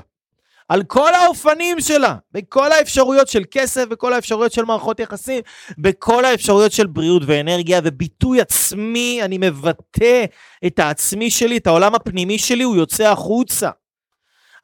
[0.69, 5.41] על כל האופנים שלה, בכל האפשרויות של כסף, בכל האפשרויות של מערכות יחסים,
[5.77, 10.25] בכל האפשרויות של בריאות ואנרגיה וביטוי עצמי, אני מבטא
[10.67, 13.69] את העצמי שלי, את העולם הפנימי שלי, הוא יוצא החוצה.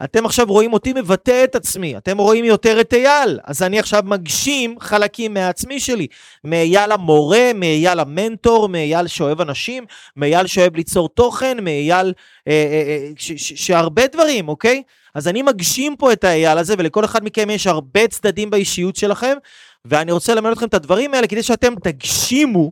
[0.04, 4.04] אתם עכשיו רואים אותי מבטא את עצמי, אתם רואים יותר את אייל, אז אני עכשיו
[4.06, 6.08] מגשים חלקים מהעצמי שלי,
[6.44, 9.86] מאייל המורה, מאייל המנטור, מאייל שאוהב אנשים,
[10.16, 12.14] מאייל שאוהב ליצור תוכן, מאייל
[12.48, 14.84] אה, אה, אה, שהרבה דברים, אוקיי?
[15.16, 19.38] אז אני מגשים פה את האייל הזה, ולכל אחד מכם יש הרבה צדדים באישיות שלכם,
[19.86, 22.72] ואני רוצה ללמד אתכם את הדברים האלה כדי שאתם תגשימו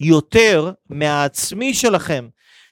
[0.00, 2.28] יותר מהעצמי שלכם.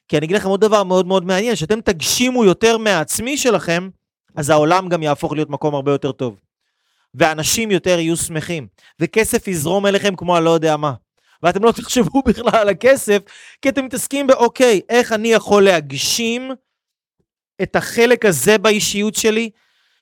[0.07, 3.89] כי אני אגיד לכם עוד דבר מאוד מאוד מעניין, שאתם תגשימו יותר מהעצמי שלכם,
[4.35, 6.39] אז העולם גם יהפוך להיות מקום הרבה יותר טוב.
[7.15, 8.67] ואנשים יותר יהיו שמחים,
[8.99, 10.93] וכסף יזרום אליכם כמו אני לא יודע מה.
[11.43, 13.21] ואתם לא תחשבו בכלל על הכסף,
[13.61, 16.51] כי אתם מתעסקים באוקיי, איך אני יכול להגשים
[17.61, 19.49] את החלק הזה באישיות שלי,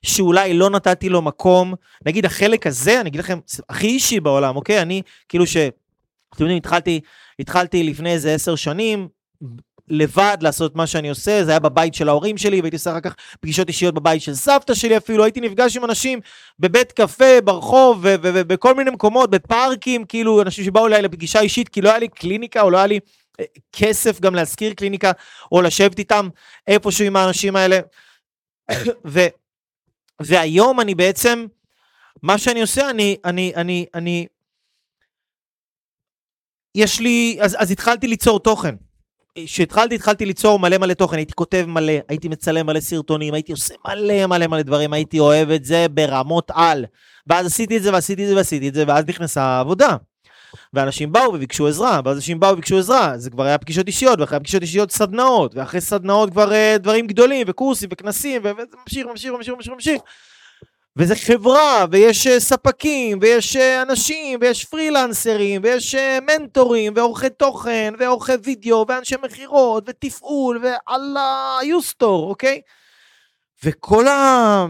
[0.02, 1.74] שאולי לא נתתי לו מקום.
[2.06, 3.38] נגיד החלק הזה, אני אגיד לכם,
[3.68, 4.82] הכי אישי בעולם, אוקיי?
[4.82, 5.56] אני, כאילו ש...
[5.56, 7.00] אתם יודעים, התחלתי,
[7.38, 9.08] התחלתי לפני איזה עשר שנים,
[9.88, 13.16] לבד לעשות מה שאני עושה, זה היה בבית של ההורים שלי, והייתי עושה אחר כך
[13.40, 16.20] פגישות אישיות בבית של סבתא שלי אפילו, הייתי נפגש עם אנשים
[16.58, 21.88] בבית קפה, ברחוב, ובכל מיני מקומות, בפארקים, כאילו, אנשים שבאו אליי לפגישה אישית, כי לא
[21.88, 23.00] היה לי קליניקה, או לא היה לי
[23.40, 25.12] אה, כסף גם להשכיר קליניקה,
[25.52, 26.28] או לשבת איתם
[26.66, 27.80] איפשהו עם האנשים האלה.
[29.12, 29.20] ו,
[30.20, 31.46] והיום אני בעצם,
[32.22, 34.26] מה שאני עושה, אני, אני, אני, אני,
[36.74, 38.74] יש לי, אז, אז התחלתי ליצור תוכן.
[39.38, 43.74] כשהתחלתי, התחלתי ליצור מלא מלא תוכן, הייתי כותב מלא, הייתי מצלם מלא סרטונים, הייתי עושה
[43.88, 46.84] מלא מלא מלא דברים, הייתי אוהב את זה ברמות על.
[47.26, 49.96] ואז עשיתי את זה ועשיתי את זה ועשיתי את זה, ואז נכנסה העבודה.
[50.74, 54.38] ואנשים באו וביקשו עזרה, ואז אנשים באו וביקשו עזרה, זה כבר היה פגישות אישיות, ואחרי
[54.38, 59.54] פגישות אישיות סדנאות, ואחרי סדנאות כבר uh, דברים גדולים, וקורסים, וכנסים, וזה ממשיך, ממשיך, ממשיך,
[59.54, 60.00] ממשיך, ממשיך.
[60.96, 67.94] וזה חברה, ויש uh, ספקים, ויש uh, אנשים, ויש פרילנסרים, ויש uh, מנטורים, ועורכי תוכן,
[67.98, 72.60] ועורכי וידאו, ואנשי מכירות, ותפעול, ואללה, יוסטור, אוקיי?
[73.64, 74.66] וכל ה...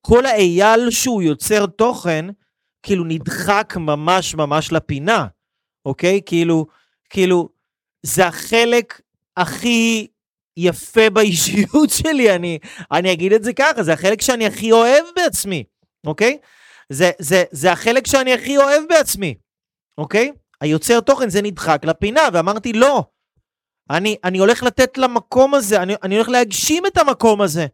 [0.00, 2.26] כל האייל שהוא יוצר תוכן,
[2.82, 5.26] כאילו נדחק ממש ממש לפינה,
[5.86, 6.20] אוקיי?
[6.26, 6.66] כאילו,
[7.10, 7.48] כאילו,
[8.02, 9.00] זה החלק
[9.36, 10.06] הכי
[10.56, 12.58] יפה באישיות שלי, אני,
[12.92, 15.64] אני אגיד את זה ככה, זה החלק שאני הכי אוהב בעצמי,
[16.06, 16.38] אוקיי?
[16.88, 19.34] זה, זה, זה החלק שאני הכי אוהב בעצמי,
[19.98, 20.32] אוקיי?
[20.60, 23.04] היוצר תוכן זה נדחק לפינה, ואמרתי לא,
[23.90, 27.66] אני, אני הולך לתת למקום הזה, אני, אני הולך להגשים את המקום הזה.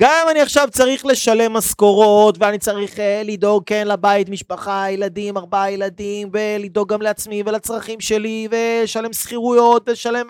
[0.00, 5.36] גם אם אני עכשיו צריך לשלם משכורות, ואני צריך uh, לדאוג, כן, לבית, משפחה, ילדים,
[5.36, 10.26] ארבעה ילדים, ולדאוג גם לעצמי ולצרכים שלי, ולשלם שכירויות, ולשלם...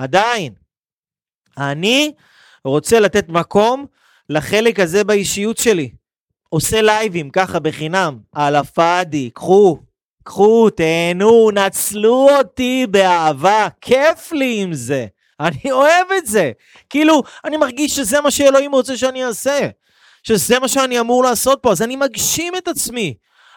[0.00, 0.52] עדיין,
[1.58, 2.12] אני
[2.64, 3.86] רוצה לתת מקום
[4.28, 5.90] לחלק הזה באישיות שלי.
[6.48, 9.78] עושה לייבים ככה בחינם, על הפאדי, קחו,
[10.24, 15.06] קחו, תהנו, נצלו אותי באהבה, כיף לי עם זה.
[15.40, 16.52] אני אוהב את זה.
[16.90, 19.68] כאילו, אני מרגיש שזה מה שאלוהים רוצה שאני אעשה.
[20.22, 23.14] שזה מה שאני אמור לעשות פה, אז אני מגשים את עצמי.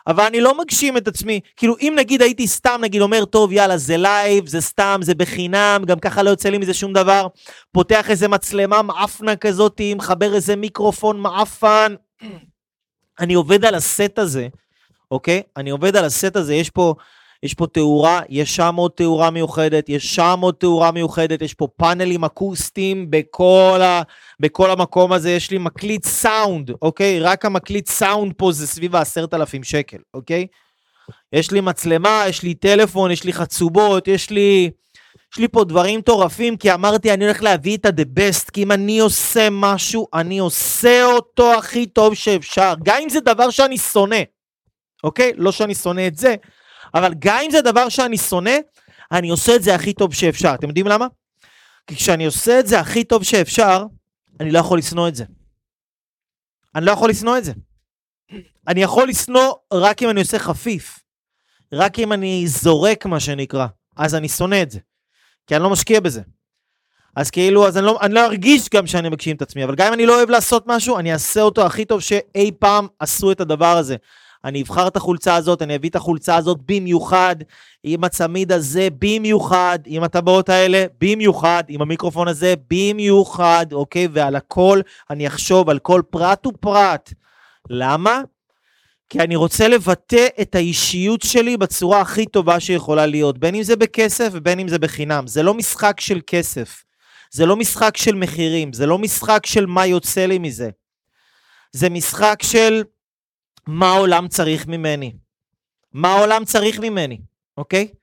[0.08, 1.39] אבל אני לא מגשים את עצמי.
[1.58, 5.84] כאילו, אם נגיד הייתי סתם, נגיד, אומר, טוב, יאללה, זה live, זה סתם, זה בחינם,
[5.86, 7.28] גם ככה לא יוצא לי מזה שום דבר,
[7.72, 11.95] פותח איזה מצלמה מעפנה כזאת, מחבר איזה מיקרופון מעפן.
[13.20, 14.47] אני עובד על הסט הזה,
[15.12, 15.41] אוקיי?
[15.58, 16.95] אני עובד על הסט הזה, יש פה...
[17.44, 21.68] יש פה תאורה, יש שם עוד תאורה מיוחדת, יש שם עוד תאורה מיוחדת, יש פה
[21.78, 24.02] פאנלים אקוסטיים בכל, ה,
[24.39, 27.20] בכל המקום הזה, יש לי מקליט סאונד, אוקיי?
[27.20, 30.48] רק המקליט סאונד פה זה סביב ה-10,000 שקל, אוקיי?
[31.34, 34.72] יש לי מצלמה, יש לי טלפון, יש לי חצובות, יש לי...
[35.34, 38.72] יש לי פה דברים מטורפים, כי אמרתי, אני הולך להביא את ה-the best, כי אם
[38.72, 44.22] אני עושה משהו, אני עושה אותו הכי טוב שאפשר, גם אם זה דבר שאני שונא,
[45.04, 45.32] אוקיי?
[45.36, 46.36] לא שאני שונא את זה,
[46.94, 48.58] אבל גם אם זה דבר שאני שונא,
[49.12, 50.54] אני עושה את זה הכי טוב שאפשר.
[50.54, 51.08] אתם יודעים למה?
[51.88, 53.86] כי כשאני עושה את זה הכי טוב שאפשר,
[54.39, 55.26] אני לא יכול לשנוא את זה.
[56.76, 57.54] אני לא יכול לשנוא את זה.
[58.68, 61.00] אני יכול לשנוא רק אם אני עושה חפיף.
[61.74, 63.68] רק אם אני זורק, מה שנקרא.
[63.98, 64.80] אז אני שונא את זה.
[65.48, 66.22] כי אני לא משקיע בזה.
[67.16, 69.88] אז כאילו, אז אני לא, אני לא ארגיש גם שאני מגשים את עצמי, אבל גם
[69.88, 73.41] אם אני לא אוהב לעשות משהו, אני אעשה אותו הכי טוב שאי פעם עשו את
[73.41, 73.96] הדבר הזה.
[74.46, 77.36] אני אבחר את החולצה הזאת, אני אביא את החולצה הזאת במיוחד,
[77.84, 84.08] עם הצמיד הזה במיוחד, עם הטבעות האלה במיוחד, עם המיקרופון הזה במיוחד, אוקיי?
[84.12, 87.14] ועל הכל אני אחשוב, על כל פרט ופרט.
[87.70, 88.22] למה?
[89.10, 93.76] כי אני רוצה לבטא את האישיות שלי בצורה הכי טובה שיכולה להיות, בין אם זה
[93.76, 95.28] בכסף ובין אם זה בחינם.
[95.28, 96.84] זה לא משחק של כסף.
[97.32, 100.70] זה לא משחק של מחירים, זה לא משחק של מה יוצא לי מזה.
[101.72, 102.84] זה משחק של
[103.68, 105.14] מה העולם צריך ממני.
[105.93, 107.18] מה העולם צריך ממני,
[107.57, 107.93] אוקיי?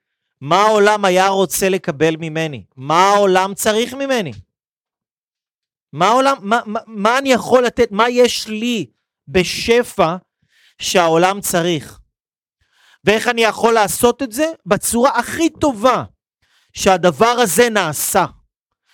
[0.41, 2.65] מה העולם היה רוצה לקבל ממני?
[2.77, 4.33] מה העולם צריך ממני?
[5.93, 8.87] מה העולם, מה, מה, מה אני יכול לתת, מה יש לי
[9.29, 10.17] בשפע
[10.79, 11.99] שהעולם צריך?
[13.05, 14.47] ואיך אני יכול לעשות את זה?
[14.67, 16.05] בצורה הכי טובה
[16.73, 18.27] שהדבר הזה נעשה.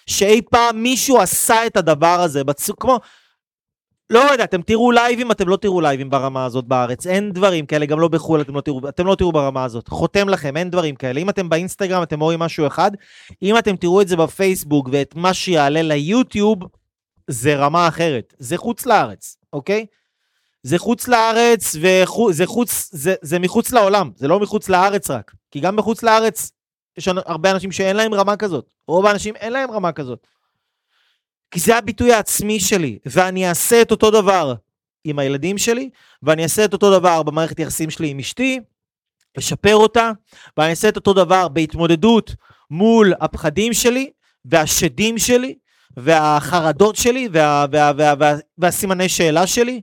[0.07, 3.01] שאי פעם מישהו עשה את הדבר הזה, בצורה, כמו,
[4.11, 7.87] לא יודע, אתם תראו לייבים, אתם לא תראו לייבים ברמה הזאת בארץ, אין דברים כאלה,
[7.87, 10.97] גם לא בחו"ל אתם לא תראו, אתם לא תראו ברמה הזאת, חותם לכם, אין דברים
[10.97, 11.21] כאלה.
[11.21, 12.91] אם אתם באינסטגרם אתם רואים משהו אחד,
[13.43, 16.59] אם אתם תראו את זה בפייסבוק ואת מה שיעלה ליוטיוב,
[17.27, 19.87] זה רמה אחרת, זה חוץ לארץ, אוקיי?
[20.63, 25.61] זה חוץ לארץ, וזה חוץ, זה, זה מחוץ לעולם, זה לא מחוץ לארץ רק, כי
[25.61, 26.53] גם מחוץ לארץ
[26.99, 30.27] יש הרבה אנשים שאין להם רמה כזאת, רוב האנשים אין להם רמה כזאת.
[31.51, 34.55] כי זה הביטוי העצמי שלי, ואני אעשה את אותו דבר
[35.05, 35.91] עם הילדים שלי,
[36.23, 38.61] ואני אעשה את אותו דבר במערכת יחסים שלי עם אשתי,
[39.37, 40.11] לשפר אותה,
[40.57, 42.35] ואני אעשה את אותו דבר בהתמודדות
[42.71, 44.11] מול הפחדים שלי,
[44.45, 45.55] והשדים שלי,
[45.97, 49.81] והחרדות שלי, וה, וה, וה, וה, וה, והסימני שאלה שלי,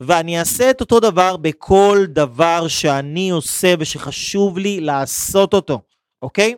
[0.00, 5.80] ואני אעשה את אותו דבר בכל דבר שאני עושה ושחשוב לי לעשות אותו,
[6.22, 6.54] אוקיי?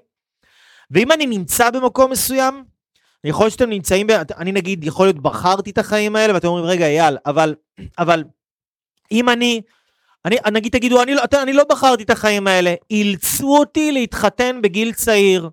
[0.91, 2.65] ואם אני נמצא במקום מסוים,
[3.25, 4.07] יכול להיות שאתם נמצאים.
[4.37, 7.55] אני נגיד, יכול להיות בחרתי את החיים האלה, ואתם אומרים, רגע, אייל, אבל,
[7.99, 8.25] אבל
[9.13, 9.61] אם אני,
[10.25, 14.93] אני, נגיד תגידו, אני, לא, אני לא בחרתי את החיים האלה, אילצו אותי להתחתן בגיל
[14.93, 15.51] צעיר,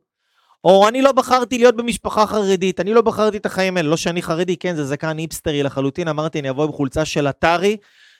[0.63, 4.21] או אני לא בחרתי להיות במשפחה חרדית, אני לא בחרתי את החיים האלה, לא שאני
[4.21, 7.77] חרדי, כן, זה זקן היפסטרי לחלוטין, אמרתי, אני אבוא עם חולצה של אתרי,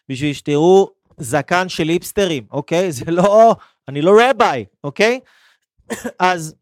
[0.10, 2.92] בשביל שתראו זקן של היפסטרים, אוקיי?
[2.92, 3.56] זה לא,
[3.88, 5.20] אני לא רביי, אוקיי?
[6.20, 6.56] אז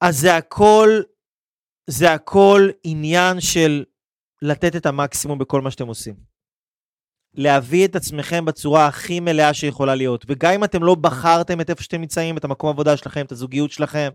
[0.00, 1.00] אז זה הכל,
[1.86, 3.84] זה הכל עניין של
[4.42, 6.14] לתת את המקסימום בכל מה שאתם עושים.
[7.34, 10.24] להביא את עצמכם בצורה הכי מלאה שיכולה להיות.
[10.28, 13.70] וגם אם אתם לא בחרתם את איפה שאתם נמצאים, את המקום עבודה שלכם, את הזוגיות
[13.70, 14.08] שלכם,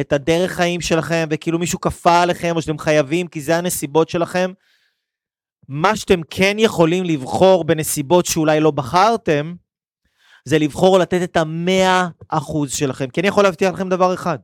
[0.00, 4.52] את הדרך חיים שלכם, וכאילו מישהו כפה עליכם, או שאתם חייבים, כי זה הנסיבות שלכם,
[5.68, 9.54] מה שאתם כן יכולים לבחור בנסיבות שאולי לא בחרתם,
[10.44, 13.08] זה לבחור לתת את המאה אחוז שלכם.
[13.08, 14.38] כי אני יכול להבטיח לכם דבר אחד,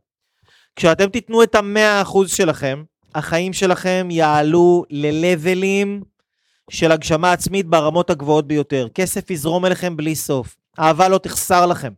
[0.78, 2.82] כשאתם תיתנו את המאה אחוז שלכם,
[3.14, 6.02] החיים שלכם יעלו ללבלים
[6.70, 8.88] של הגשמה עצמית ברמות הגבוהות ביותר.
[8.94, 10.56] כסף יזרום אליכם בלי סוף.
[10.80, 11.92] אהבה לא תחסר לכם.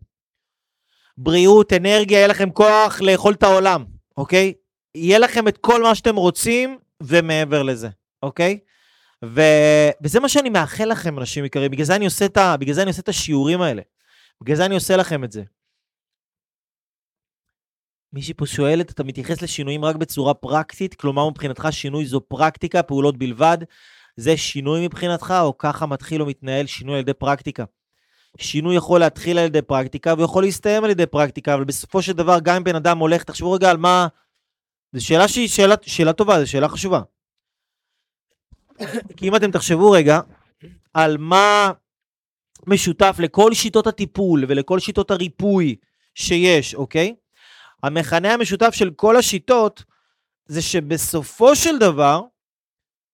[1.19, 3.85] בריאות, אנרגיה, יהיה לכם כוח לאכול את העולם,
[4.17, 4.53] אוקיי?
[4.95, 7.89] יהיה לכם את כל מה שאתם רוצים ומעבר לזה,
[8.23, 8.59] אוקיי?
[9.25, 9.41] ו...
[10.03, 11.71] וזה מה שאני מאחל לכם, אנשים יקרים.
[11.71, 11.95] בגלל זה
[12.37, 12.57] ה...
[12.57, 13.83] בגלל זה אני עושה את השיעורים האלה.
[14.43, 15.43] בגלל זה אני עושה לכם את זה.
[18.13, 20.95] מישהי פה שואלת, אתה מתייחס לשינויים רק בצורה פרקטית?
[20.95, 23.59] כלומר, מבחינתך שינוי זו פרקטיקה, פעולות בלבד?
[24.17, 27.65] זה שינוי מבחינתך, או ככה מתחיל או מתנהל שינוי על ידי פרקטיקה?
[28.39, 32.39] שינוי יכול להתחיל על ידי פרקטיקה, ויכול להסתיים על ידי פרקטיקה, אבל בסופו של דבר,
[32.43, 34.07] גם אם בן אדם הולך, תחשבו רגע על מה...
[34.93, 37.01] זו שאלה שהיא שאלה, שאלה טובה, זו שאלה חשובה.
[39.17, 40.21] כי אם אתם תחשבו רגע
[40.95, 41.73] על מה
[42.67, 45.77] משותף לכל שיטות הטיפול ולכל שיטות הריפוי
[46.15, 47.15] שיש, אוקיי?
[47.83, 49.85] המכנה המשותף של כל השיטות
[50.47, 52.23] זה שבסופו של דבר,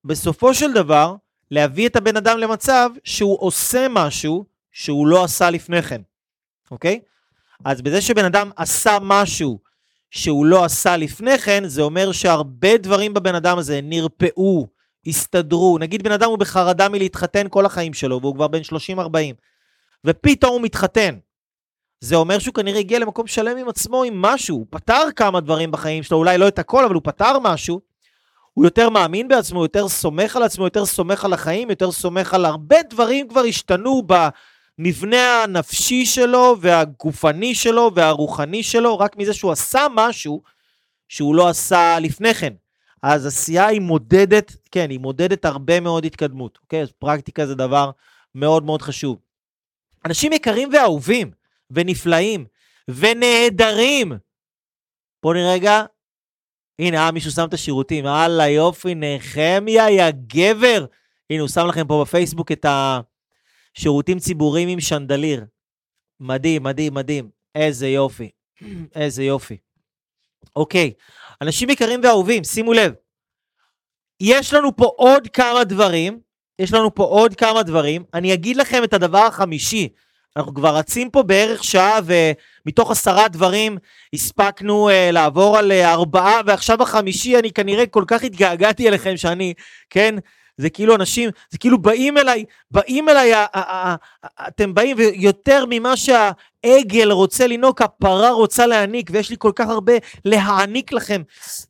[0.04, 1.14] בסופו של דבר,
[1.50, 6.00] להביא את הבן אדם למצב שהוא עושה משהו שהוא לא עשה לפני כן,
[6.70, 7.00] אוקיי?
[7.64, 9.58] אז בזה שבן אדם עשה משהו
[10.10, 14.66] שהוא לא עשה לפני כן, זה אומר שהרבה דברים בבן אדם הזה נרפאו,
[15.06, 15.78] הסתדרו.
[15.78, 18.60] נגיד בן אדם הוא בחרדה מלהתחתן כל החיים שלו, והוא כבר בן
[18.98, 19.00] 30-40,
[20.04, 21.18] ופתאום הוא מתחתן.
[22.00, 24.56] זה אומר שהוא כנראה הגיע למקום שלם עם עצמו, עם משהו.
[24.56, 27.80] הוא פתר כמה דברים בחיים שלו, אולי לא את הכל, אבל הוא פתר משהו.
[28.52, 32.44] הוא יותר מאמין בעצמו, יותר סומך על עצמו, יותר סומך על החיים, יותר סומך על
[32.44, 39.86] הרבה דברים כבר השתנו במבנה הנפשי שלו, והגופני שלו, והרוחני שלו, רק מזה שהוא עשה
[39.94, 40.42] משהו
[41.08, 42.52] שהוא לא עשה לפני כן.
[43.02, 46.82] אז עשייה היא מודדת, כן, היא מודדת הרבה מאוד התקדמות, אוקיי?
[46.82, 47.90] אז פרקטיקה זה דבר
[48.34, 49.18] מאוד מאוד חשוב.
[50.04, 51.30] אנשים יקרים ואהובים,
[51.70, 52.46] ונפלאים
[52.88, 54.12] ונהדרים.
[55.22, 55.84] בואו נראה רגע.
[56.78, 58.06] הנה, אה, מישהו שם את השירותים.
[58.06, 60.86] הלאה, יופי, נחמיה, יא גבר.
[61.30, 62.66] הנה, הוא שם לכם פה בפייסבוק את
[63.76, 65.44] השירותים ציבוריים עם שנדליר.
[66.20, 67.30] מדהים, מדהים, מדהים.
[67.54, 68.30] איזה יופי.
[68.94, 69.56] איזה יופי.
[70.56, 70.92] אוקיי,
[71.42, 72.94] אנשים יקרים ואהובים, שימו לב.
[74.20, 76.20] יש לנו פה עוד כמה דברים,
[76.58, 78.04] יש לנו פה עוד כמה דברים.
[78.14, 79.88] אני אגיד לכם את הדבר החמישי.
[80.36, 81.98] אנחנו כבר רצים פה בערך שעה
[82.66, 83.78] מתוך עשרה דברים
[84.14, 89.54] הספקנו uh, לעבור על uh, ארבעה, ועכשיו החמישי אני כנראה כל כך התגעגעתי אליכם שאני,
[89.90, 90.14] כן,
[90.58, 93.32] זה כאילו אנשים, זה כאילו באים אליי, באים אליי,
[94.48, 99.92] אתם באים ויותר ממה שהעגל רוצה לנהוג, הפרה רוצה להעניק, ויש לי כל כך הרבה
[100.24, 101.22] להעניק לכם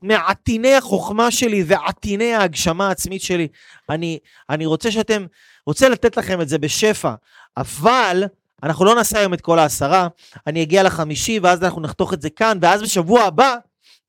[0.03, 3.49] מעטיני החוכמה שלי ועטיני ההגשמה העצמית שלי.
[3.91, 4.19] אני,
[4.51, 5.27] אני רוצה שאתם,
[5.67, 7.15] רוצה לתת לכם את זה בשפע,
[7.57, 8.25] אבל
[8.63, 10.09] אנחנו לא נעשה היום את כל העשרה,
[10.47, 13.55] אני אגיע לחמישי ואז אנחנו נחתוך את זה כאן, ואז בשבוע הבא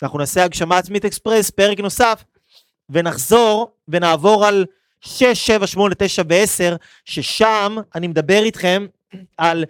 [0.03, 2.23] אנחנו נעשה הגשמה עצמית אקספרס, פרק נוסף,
[2.89, 4.65] ונחזור ונעבור על
[5.01, 8.85] 6, 7, 8, 9 ו-10, ששם אני מדבר איתכם
[9.37, 9.65] על,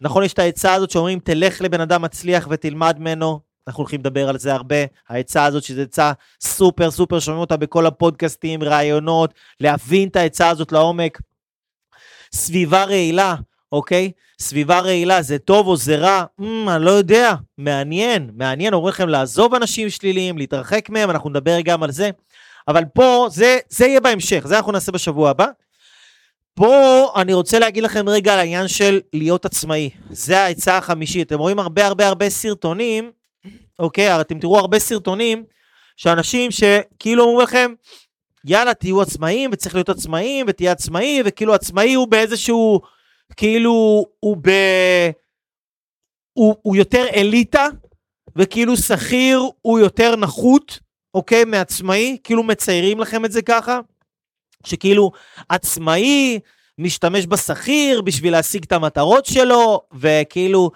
[0.00, 4.28] נכון, יש את העצה הזאת שאומרים, תלך לבן אדם מצליח ותלמד ממנו, אנחנו הולכים לדבר
[4.28, 4.76] על זה הרבה,
[5.08, 10.72] העצה הזאת שזו עצה סופר סופר, שומעים אותה בכל הפודקאסטים, ראיונות, להבין את העצה הזאת
[10.72, 11.20] לעומק.
[12.32, 13.34] סביבה רעילה,
[13.72, 14.10] אוקיי?
[14.38, 16.24] סביבה רעילה, זה טוב או זה רע?
[16.40, 21.60] Mm, אני לא יודע, מעניין, מעניין, אומרים לכם לעזוב אנשים שליליים, להתרחק מהם, אנחנו נדבר
[21.60, 22.10] גם על זה.
[22.68, 25.46] אבל פה, זה, זה יהיה בהמשך, זה אנחנו נעשה בשבוע הבא.
[26.54, 29.90] פה אני רוצה להגיד לכם רגע על העניין של להיות עצמאי.
[30.10, 31.26] זה העצה החמישית.
[31.26, 33.10] אתם רואים הרבה הרבה הרבה סרטונים,
[33.78, 34.20] אוקיי?
[34.20, 35.44] אתם תראו הרבה סרטונים
[35.96, 37.72] שאנשים שכאילו אומרים לכם,
[38.44, 42.80] יאללה, תהיו עצמאים, וצריך להיות עצמאים, ותהיה עצמאי, וכאילו עצמאי הוא באיזשהו,
[43.36, 44.50] כאילו, הוא ב...
[46.32, 47.66] הוא, הוא יותר אליטה,
[48.36, 50.78] וכאילו שכיר הוא יותר נחות,
[51.14, 51.44] אוקיי?
[51.44, 53.80] מעצמאי, כאילו מציירים לכם את זה ככה,
[54.66, 55.10] שכאילו
[55.48, 56.40] עצמאי
[56.78, 60.70] משתמש בשכיר בשביל להשיג את המטרות שלו, וכאילו,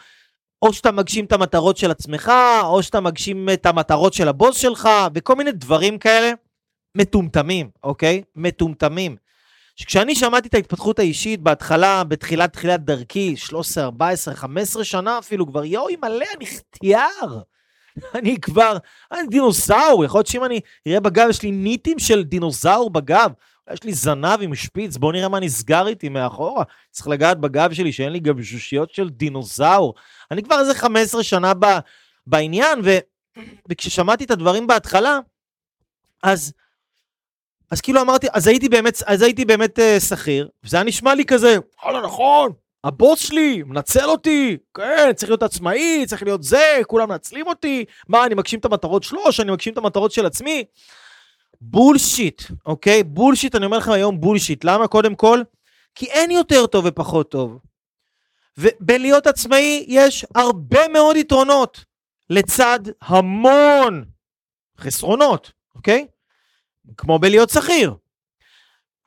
[0.63, 2.33] או שאתה מגשים את המטרות של עצמך,
[2.63, 6.33] או שאתה מגשים את המטרות של הבוס שלך, וכל מיני דברים כאלה
[6.97, 8.23] מטומטמים, אוקיי?
[8.37, 9.17] מטומטמים.
[9.77, 15.65] שכשאני שמעתי את ההתפתחות האישית בהתחלה, בתחילת תחילת דרכי, 13, 14, 15 שנה אפילו, כבר
[15.65, 17.41] יואי מלא, אני חטיאר.
[18.15, 18.77] אני כבר,
[19.13, 23.31] אני דינוסאור, יכול להיות שאם אני אראה בגב, יש לי ניטים של דינוזאור בגב.
[23.73, 26.65] יש לי זנב עם שפיץ, בואו נראה מה נסגר איתי מאחורה.
[26.91, 29.95] צריך לגעת בגב שלי שאין לי גבשושיות של דינוזאור.
[30.31, 31.67] אני כבר איזה 15 שנה ב,
[32.27, 32.99] בעניין, ו,
[33.69, 35.19] וכששמעתי את הדברים בהתחלה,
[36.23, 36.53] אז,
[37.71, 41.25] אז כאילו אמרתי, אז הייתי באמת, אז הייתי באמת uh, שכיר, וזה היה נשמע לי
[41.25, 42.53] כזה, וואלה נכון,
[42.85, 48.25] הבוס שלי מנצל אותי, כן, צריך להיות עצמאי, צריך להיות זה, כולם מנצלים אותי, מה,
[48.27, 50.65] אני מגשים את המטרות שלו, שאני מגשים את המטרות של עצמי?
[51.61, 53.03] bullshit, אוקיי?
[53.03, 54.65] bullshit, אני אומר לכם היום bullshit.
[54.65, 54.89] למה?
[54.89, 55.43] קודם כל,
[55.95, 57.59] כי אין יותר טוב ופחות טוב.
[58.59, 61.85] ובלהיות עצמאי יש הרבה מאוד יתרונות,
[62.31, 64.05] לצד המון
[64.79, 66.07] חסרונות, אוקיי?
[66.97, 67.95] כמו בלהיות שכיר.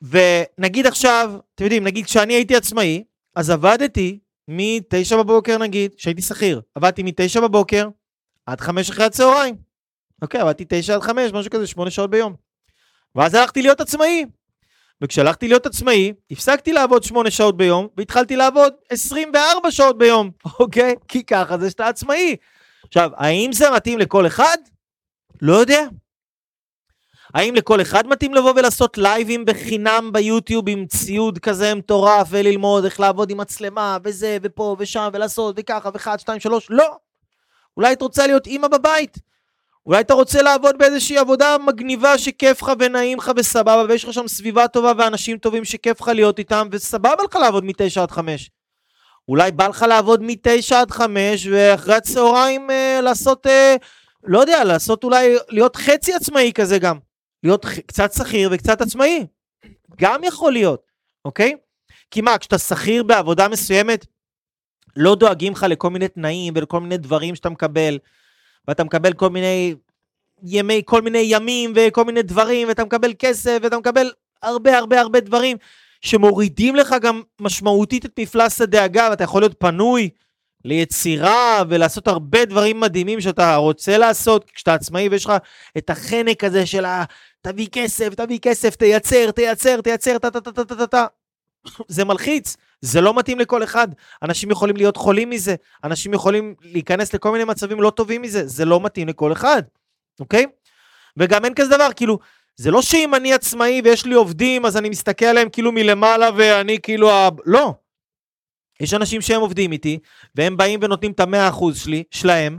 [0.02, 3.04] ונגיד עכשיו, אתם יודעים, נגיד כשאני הייתי עצמאי,
[3.36, 4.18] אז עבדתי
[4.48, 7.88] מ-9 בבוקר נגיד, שהייתי שכיר, עבדתי מ-9 בבוקר
[8.46, 9.56] עד 5 אחרי הצהריים.
[10.22, 12.34] אוקיי, עבדתי 9 עד 5, משהו כזה, 8 שעות ביום.
[13.14, 14.24] ואז הלכתי להיות עצמאי.
[15.02, 20.94] וכשהלכתי להיות עצמאי, הפסקתי לעבוד 8 שעות ביום, והתחלתי לעבוד 24 שעות ביום, אוקיי?
[21.08, 22.36] כי ככה זה שאתה עצמאי.
[22.86, 24.56] עכשיו, האם זה מתאים לכל אחד?
[25.42, 25.86] לא יודע.
[27.34, 33.00] האם לכל אחד מתאים לבוא ולעשות לייבים בחינם ביוטיוב עם ציוד כזה מטורף וללמוד איך
[33.00, 36.66] לעבוד עם מצלמה וזה ופה ושם ולעשות וככה ואחד, שתיים, שלוש?
[36.70, 36.96] לא.
[37.76, 39.18] אולי היית רוצה להיות אימא בבית.
[39.86, 44.28] אולי אתה רוצה לעבוד באיזושהי עבודה מגניבה שכיף לך ונעים לך וסבבה ויש לך שם
[44.28, 48.50] סביבה טובה ואנשים טובים שכיף לך להיות איתם וסבבה לך לעבוד מתשע עד חמש.
[49.28, 53.76] אולי בא לך לעבוד מתשע עד חמש ואחרי הצהריים אה, לעשות, אה,
[54.24, 57.09] לא יודע, לעשות אולי, להיות חצי עצמאי כזה גם.
[57.44, 59.26] להיות קצת שכיר וקצת עצמאי.
[60.00, 60.82] גם יכול להיות,
[61.24, 61.56] אוקיי?
[62.10, 64.06] כי מה, כשאתה שכיר בעבודה מסוימת,
[64.96, 67.98] לא דואגים לך לכל מיני תנאים ולכל מיני דברים שאתה מקבל,
[68.68, 69.74] ואתה מקבל כל מיני
[70.42, 74.10] ימי, כל מיני ימים וכל מיני דברים, ואתה מקבל כסף, ואתה מקבל
[74.42, 75.56] הרבה הרבה הרבה דברים
[76.00, 80.10] שמורידים לך גם משמעותית את מפלס הדאגה, ואתה יכול להיות פנוי
[80.64, 85.32] ליצירה ולעשות הרבה דברים מדהימים שאתה רוצה לעשות כשאתה עצמאי ויש לך
[85.78, 87.04] את החנק הזה של ה...
[87.42, 91.06] תביא כסף, תביא כסף, תייצר, תייצר, תייצר, טה טה טה טה טה טה.
[91.88, 93.88] זה מלחיץ, זה לא מתאים לכל אחד.
[94.22, 98.64] אנשים יכולים להיות חולים מזה, אנשים יכולים להיכנס לכל מיני מצבים לא טובים מזה, זה
[98.64, 99.62] לא מתאים לכל אחד,
[100.20, 100.46] אוקיי?
[101.16, 102.18] וגם אין כזה דבר, כאילו,
[102.56, 106.78] זה לא שאם אני עצמאי ויש לי עובדים, אז אני מסתכל עליהם כאילו מלמעלה ואני
[106.82, 107.28] כאילו ה...
[107.46, 107.74] לא.
[108.80, 109.98] יש אנשים שהם עובדים איתי,
[110.34, 112.58] והם באים ונותנים את המאה אחוז שלי, שלהם.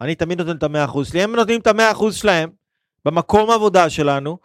[0.00, 2.50] אני תמיד נותן את המאה אחוז שלי, הם נותנים את המאה אחוז שלהם,
[3.04, 4.38] במקום העבודה שלנו,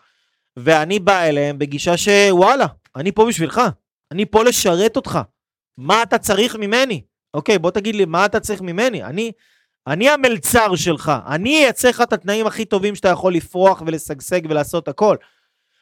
[0.58, 3.62] ואני בא אליהם בגישה שוואלה, אני פה בשבילך,
[4.12, 5.20] אני פה לשרת אותך.
[5.78, 7.02] מה אתה צריך ממני?
[7.34, 9.04] אוקיי, בוא תגיד לי, מה אתה צריך ממני?
[9.04, 9.32] אני,
[9.88, 14.88] אני המלצר שלך, אני אייצר לך את התנאים הכי טובים שאתה יכול לפרוח ולשגשג ולעשות
[14.88, 15.16] הכל.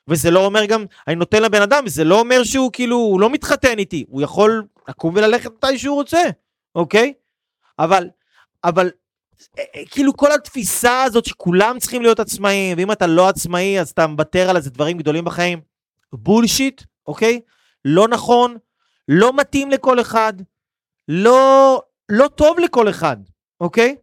[0.07, 3.30] וזה לא אומר גם, אני נותן לבן אדם, זה לא אומר שהוא כאילו, הוא לא
[3.30, 6.22] מתחתן איתי, הוא יכול לקום וללכת מתי שהוא רוצה,
[6.76, 7.13] אוקיי?
[7.80, 8.09] אבל,
[8.63, 8.89] אבל,
[9.92, 14.50] כאילו כל התפיסה הזאת שכולם צריכים להיות עצמאיים, ואם אתה לא עצמאי אז אתה מוותר
[14.50, 15.62] על איזה דברים גדולים בחיים,
[16.14, 17.39] בולשיט, אוקיי?
[17.86, 18.58] לא נכון,
[19.08, 20.34] לא מתאים לכל אחד,
[21.08, 23.18] לא, לא טוב לכל אחד,
[23.62, 23.96] אוקיי?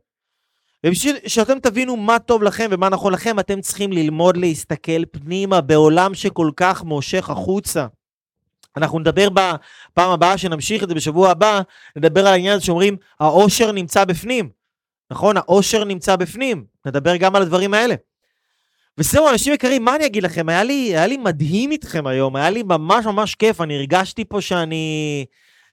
[0.86, 6.14] ובשביל שאתם תבינו מה טוב לכם ומה נכון לכם, אתם צריכים ללמוד להסתכל פנימה בעולם
[6.14, 7.86] שכל כך מושך החוצה.
[8.76, 11.60] אנחנו נדבר בפעם הבאה, שנמשיך את זה בשבוע הבא,
[11.96, 14.57] נדבר על העניין הזה שאומרים, העושר נמצא בפנים.
[15.10, 15.36] נכון?
[15.36, 16.64] העושר נמצא בפנים.
[16.86, 17.94] נדבר גם על הדברים האלה.
[18.98, 20.48] וזהו, אנשים יקרים, מה אני אגיד לכם?
[20.48, 23.60] היה לי, היה לי מדהים איתכם היום, היה לי ממש ממש כיף.
[23.60, 25.26] אני הרגשתי פה שאני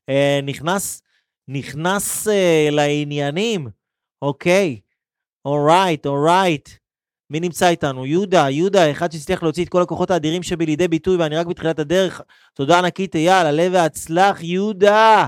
[0.09, 1.01] אה, נכנס,
[1.47, 3.67] נכנס אה, לעניינים.
[4.21, 4.79] אוקיי,
[5.45, 6.69] אורייט, אורייט.
[7.29, 8.05] מי נמצא איתנו?
[8.05, 11.79] יהודה, יהודה, אחד שהצליח להוציא את כל הכוחות האדירים שבי לידי ביטוי, ואני רק בתחילת
[11.79, 12.21] הדרך.
[12.53, 15.27] תודה ענקית, אייל, עלה והצלח, יהודה.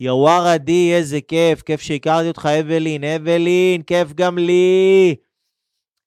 [0.00, 5.14] יוואר עדי, איזה כיף, כיף שהכרתי אותך, אבלין, אבלין, כיף גם לי.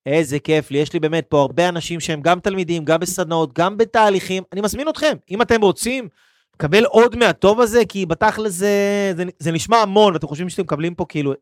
[0.05, 3.77] איזה כיף לי, יש לי באמת פה הרבה אנשים שהם גם תלמידים, גם בסדנאות, גם
[3.77, 4.43] בתהליכים.
[4.53, 6.07] אני מזמין אתכם, אם אתם רוצים,
[6.55, 10.95] לקבל עוד מהטוב הזה, כי בתכל'ס זה, זה, זה נשמע המון, ואתם חושבים שאתם מקבלים
[10.95, 11.33] פה כאילו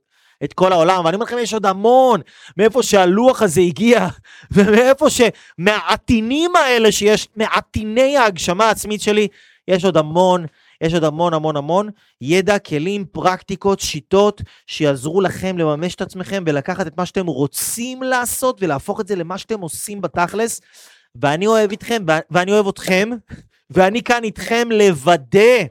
[0.44, 2.22] את כל העולם, ואני אומר לכם, יש עוד המון
[2.58, 4.08] מאיפה שהלוח הזה הגיע,
[4.52, 9.28] ומאיפה שמהעטינים האלה שיש, מעטיני ההגשמה העצמית שלי,
[9.68, 10.46] יש עוד המון,
[10.82, 11.90] יש עוד המון המון המון
[12.22, 18.58] ידע, כלים, פרקטיקות, שיטות, שיעזרו לכם לממש את עצמכם ולקחת את מה שאתם רוצים לעשות
[18.62, 20.62] ולהפוך את זה למה שאתם עושים בתכלס.
[21.22, 23.10] ואני אוהב אתכם, ואני אוהב אתכם,
[23.70, 25.64] ואני כאן איתכם לוודא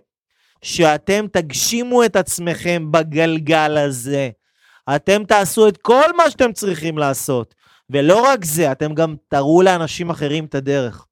[0.63, 4.31] שאתם תגשימו את עצמכם בגלגל הזה.
[4.97, 7.55] אתם תעשו את כל מה שאתם צריכים לעשות.
[7.91, 11.07] ולא רק זה, אתם גם תראו לאנשים אחרים את הדרך.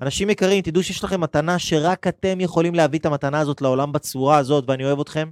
[0.00, 4.38] אנשים יקרים, תדעו שיש לכם מתנה שרק אתם יכולים להביא את המתנה הזאת לעולם בצורה
[4.38, 5.30] הזאת, ואני אוהב אתכם,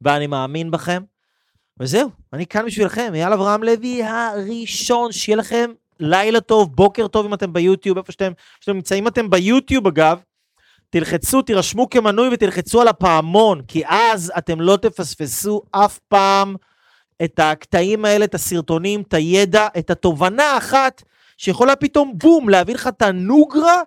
[0.00, 1.02] ואני מאמין בכם.
[1.80, 7.34] וזהו, אני כאן בשבילכם, אייל אברהם לוי הראשון, שיהיה לכם לילה טוב, בוקר טוב אם
[7.34, 10.18] אתם ביוטיוב, איפה שאתם, שאתם נמצאים, אם אתם ביוטיוב אגב,
[10.90, 16.56] תלחצו, תירשמו כמנוי ותלחצו על הפעמון, כי אז אתם לא תפספסו אף פעם
[17.24, 21.02] את הקטעים האלה, את הסרטונים, את הידע, את התובנה האחת
[21.36, 23.82] שיכולה פתאום בום, להביא לך את הנוגרה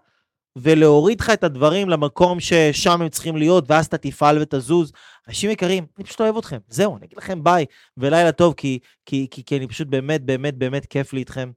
[0.56, 4.92] ולהוריד לך את הדברים למקום ששם הם צריכים להיות, ואז אתה תפעל ותזוז.
[5.28, 6.58] אנשים יקרים, אני פשוט אוהב אתכם.
[6.68, 7.66] זהו, אני אגיד לכם ביי
[7.98, 11.52] ולילה טוב, כי, כי, כי, כי אני פשוט באמת, באמת, באמת כיף לי איתכם.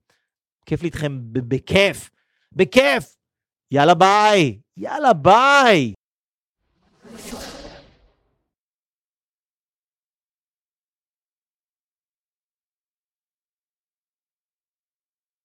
[0.67, 2.11] כיף לי איתכם בכיף.
[2.53, 3.17] בכיף!
[3.71, 4.59] יאללה ביי!
[4.77, 5.93] יאללה ביי!